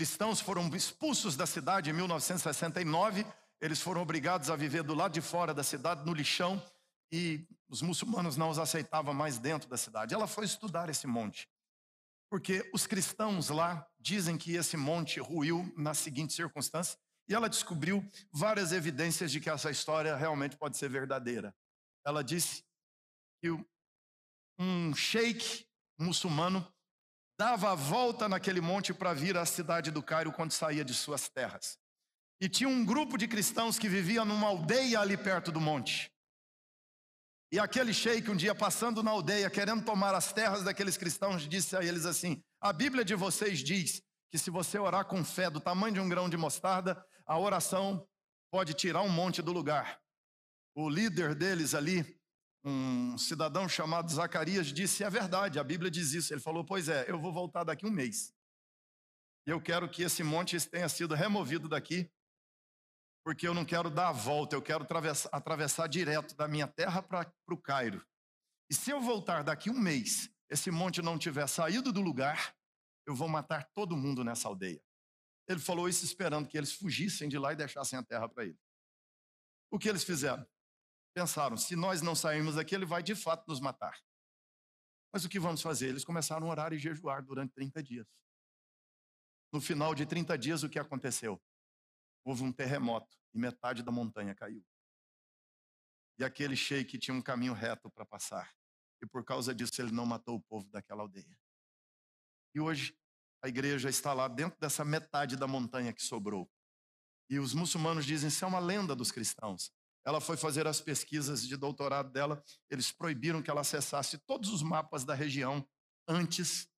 [0.00, 3.26] cristãos foram expulsos da cidade em 1969.
[3.60, 6.58] Eles foram obrigados a viver do lado de fora da cidade, no lixão,
[7.12, 10.14] e os muçulmanos não os aceitavam mais dentro da cidade.
[10.14, 11.46] Ela foi estudar esse monte,
[12.30, 16.98] porque os cristãos lá dizem que esse monte ruiu na seguinte circunstância,
[17.28, 21.54] e ela descobriu várias evidências de que essa história realmente pode ser verdadeira.
[22.06, 22.64] Ela disse
[23.42, 23.50] que
[24.58, 25.66] um sheik
[25.98, 26.66] muçulmano
[27.40, 31.26] dava a volta naquele monte para vir à cidade do Cairo quando saía de suas
[31.26, 31.78] terras.
[32.38, 36.12] E tinha um grupo de cristãos que vivia numa aldeia ali perto do monte.
[37.50, 41.74] E aquele sheik, um dia passando na aldeia, querendo tomar as terras daqueles cristãos, disse
[41.74, 45.60] a eles assim: A Bíblia de vocês diz que se você orar com fé do
[45.60, 48.06] tamanho de um grão de mostarda, a oração
[48.52, 49.98] pode tirar um monte do lugar.
[50.74, 52.19] O líder deles ali,
[52.64, 56.32] um cidadão chamado Zacarias disse: É verdade, a Bíblia diz isso.
[56.32, 58.34] Ele falou: Pois é, eu vou voltar daqui um mês.
[59.46, 62.10] Eu quero que esse monte tenha sido removido daqui,
[63.24, 67.02] porque eu não quero dar a volta, eu quero atravessar, atravessar direto da minha terra
[67.02, 68.04] para o Cairo.
[68.70, 72.54] E se eu voltar daqui um mês, esse monte não tiver saído do lugar,
[73.06, 74.80] eu vou matar todo mundo nessa aldeia.
[75.48, 78.58] Ele falou isso esperando que eles fugissem de lá e deixassem a terra para ele.
[79.70, 80.46] O que eles fizeram?
[81.14, 83.98] Pensaram: se nós não sairmos daqui, ele vai de fato nos matar.
[85.12, 85.88] Mas o que vamos fazer?
[85.88, 88.06] Eles começaram a orar e jejuar durante 30 dias.
[89.52, 91.42] No final de 30 dias, o que aconteceu?
[92.24, 94.64] Houve um terremoto e metade da montanha caiu.
[96.18, 98.54] E aquele sheik tinha um caminho reto para passar.
[99.02, 101.36] E por causa disso, ele não matou o povo daquela aldeia.
[102.54, 102.96] E hoje,
[103.42, 106.48] a igreja está lá dentro dessa metade da montanha que sobrou.
[107.28, 109.72] E os muçulmanos dizem: isso é uma lenda dos cristãos.
[110.04, 114.62] Ela foi fazer as pesquisas de doutorado dela, eles proibiram que ela acessasse todos os
[114.62, 115.66] mapas da região
[116.08, 116.68] antes,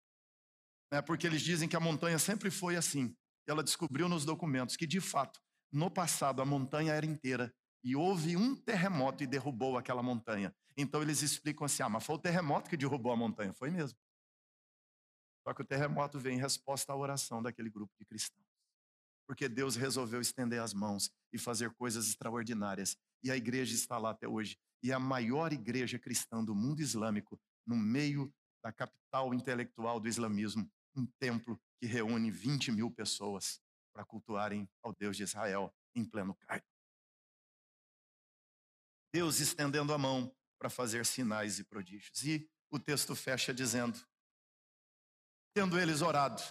[0.90, 3.16] né, porque eles dizem que a montanha sempre foi assim.
[3.46, 5.40] E ela descobriu nos documentos que, de fato,
[5.72, 10.54] no passado a montanha era inteira e houve um terremoto e derrubou aquela montanha.
[10.76, 13.52] Então eles explicam assim: ah, mas foi o terremoto que derrubou a montanha.
[13.52, 13.98] Foi mesmo.
[15.46, 18.46] Só que o terremoto veio em resposta à oração daquele grupo de cristãos.
[19.26, 22.96] Porque Deus resolveu estender as mãos e fazer coisas extraordinárias.
[23.22, 24.58] E a igreja está lá até hoje.
[24.82, 30.08] E é a maior igreja cristã do mundo islâmico, no meio da capital intelectual do
[30.08, 33.60] islamismo, um templo que reúne 20 mil pessoas
[33.92, 36.64] para cultuarem ao Deus de Israel em pleno Cairo.
[39.12, 42.24] Deus estendendo a mão para fazer sinais e prodígios.
[42.24, 43.98] E o texto fecha dizendo:
[45.54, 46.42] Tendo eles orado,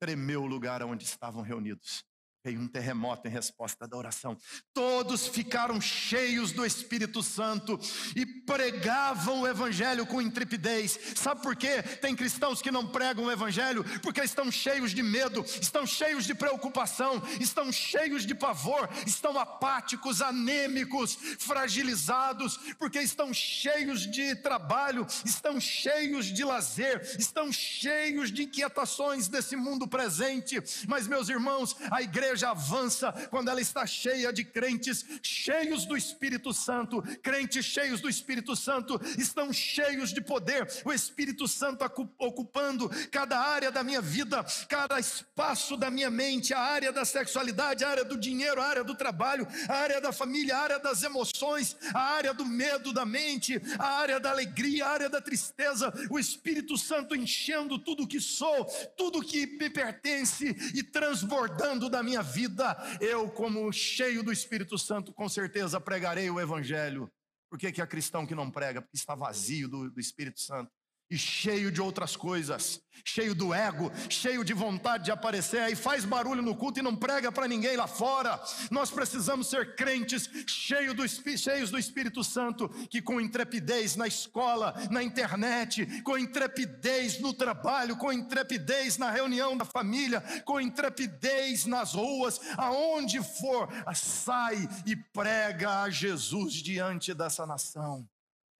[0.00, 2.04] tremeu o lugar onde estavam reunidos.
[2.42, 4.34] Veio um terremoto em resposta da oração.
[4.72, 7.78] Todos ficaram cheios do Espírito Santo
[8.16, 10.98] e pregavam o Evangelho com intrepidez.
[11.16, 11.82] Sabe por quê?
[12.00, 16.34] Tem cristãos que não pregam o Evangelho porque estão cheios de medo, estão cheios de
[16.34, 25.60] preocupação, estão cheios de pavor, estão apáticos, anêmicos, fragilizados, porque estão cheios de trabalho, estão
[25.60, 30.58] cheios de lazer, estão cheios de inquietações desse mundo presente.
[30.88, 35.96] Mas, meus irmãos, a igreja igreja avança quando ela está cheia de crentes cheios do
[35.96, 37.02] Espírito Santo.
[37.22, 40.68] Crentes cheios do Espírito Santo estão cheios de poder.
[40.84, 41.84] O Espírito Santo
[42.18, 47.84] ocupando cada área da minha vida, cada espaço da minha mente, a área da sexualidade,
[47.84, 51.02] a área do dinheiro, a área do trabalho, a área da família, a área das
[51.02, 55.92] emoções, a área do medo da mente, a área da alegria, a área da tristeza.
[56.08, 58.64] O Espírito Santo enchendo tudo que sou,
[58.96, 64.78] tudo que me pertence e transbordando da minha minha vida, eu, como cheio do Espírito
[64.78, 67.10] Santo, com certeza pregarei o Evangelho.
[67.48, 68.80] Por que, que cristão que não prega?
[68.80, 70.70] Porque está vazio do, do Espírito Santo
[71.10, 76.04] e cheio de outras coisas, cheio do ego, cheio de vontade de aparecer, aí faz
[76.04, 78.40] barulho no culto e não prega para ninguém lá fora.
[78.70, 84.74] Nós precisamos ser crentes cheio do, cheios do Espírito Santo, que com intrepidez na escola,
[84.90, 91.94] na internet, com intrepidez no trabalho, com intrepidez na reunião da família, com intrepidez nas
[91.94, 98.08] ruas, aonde for, sai e prega a Jesus diante dessa nação.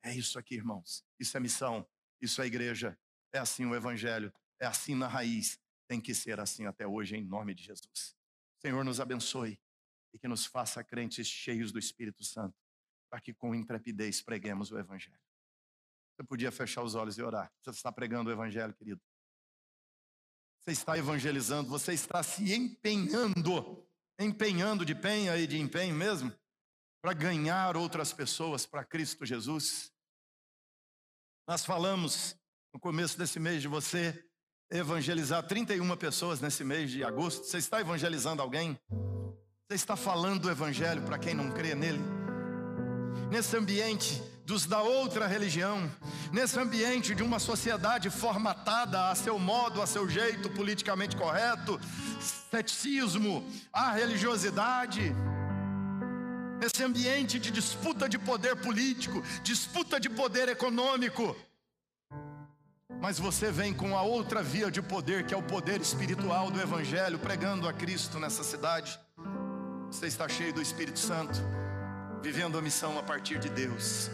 [0.03, 1.05] É isso aqui, irmãos.
[1.19, 1.87] Isso é missão.
[2.21, 2.99] Isso é igreja,
[3.33, 5.59] é assim o evangelho, é assim na raiz,
[5.89, 8.15] tem que ser assim até hoje, em nome de Jesus.
[8.61, 9.59] Senhor, nos abençoe
[10.13, 12.57] e que nos faça crentes cheios do Espírito Santo,
[13.09, 15.19] para que com intrepidez preguemos o evangelho.
[16.15, 17.51] Você podia fechar os olhos e orar.
[17.63, 19.01] Você está pregando o evangelho, querido.
[20.61, 23.87] Você está evangelizando, você está se empenhando,
[24.19, 26.31] empenhando de penha e de empenho mesmo,
[27.01, 29.91] para ganhar outras pessoas para Cristo Jesus.
[31.47, 32.37] Nós falamos
[32.73, 34.25] no começo desse mês de você
[34.71, 37.45] evangelizar 31 pessoas nesse mês de agosto.
[37.45, 38.79] Você está evangelizando alguém?
[39.69, 42.01] Você está falando do evangelho para quem não crê nele?
[43.31, 45.89] Nesse ambiente dos da outra religião,
[46.33, 51.81] nesse ambiente de uma sociedade formatada a seu modo, a seu jeito politicamente correto,
[52.51, 55.13] ceticismo, a religiosidade,
[56.61, 61.35] nesse ambiente de disputa de poder político, disputa de poder econômico.
[63.01, 66.61] Mas você vem com a outra via de poder, que é o poder espiritual do
[66.61, 69.01] Evangelho, pregando a Cristo nessa cidade.
[69.91, 71.41] Você está cheio do Espírito Santo,
[72.23, 74.11] vivendo a missão a partir de Deus,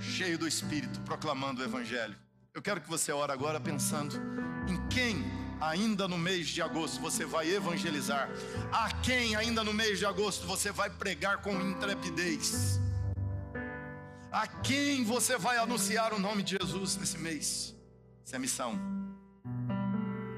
[0.00, 2.16] cheio do Espírito, proclamando o Evangelho.
[2.52, 4.20] Eu quero que você ore agora pensando
[4.68, 5.24] em quem
[5.60, 8.28] ainda no mês de agosto você vai evangelizar?
[8.72, 12.80] A quem ainda no mês de agosto você vai pregar com intrepidez?
[14.30, 17.74] A quem você vai anunciar o nome de Jesus nesse mês?
[18.24, 18.78] Essa é a missão.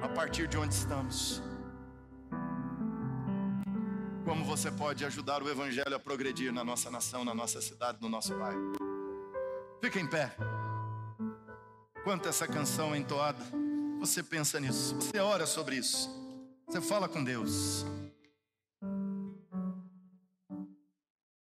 [0.00, 1.42] A partir de onde estamos.
[4.24, 8.08] Como você pode ajudar o Evangelho a progredir na nossa nação, na nossa cidade, no
[8.08, 8.72] nosso bairro?
[9.80, 10.36] Fica em pé.
[12.04, 13.44] Quanto essa canção é entoada
[13.98, 16.08] você pensa nisso, você ora sobre isso,
[16.66, 17.84] você fala com Deus.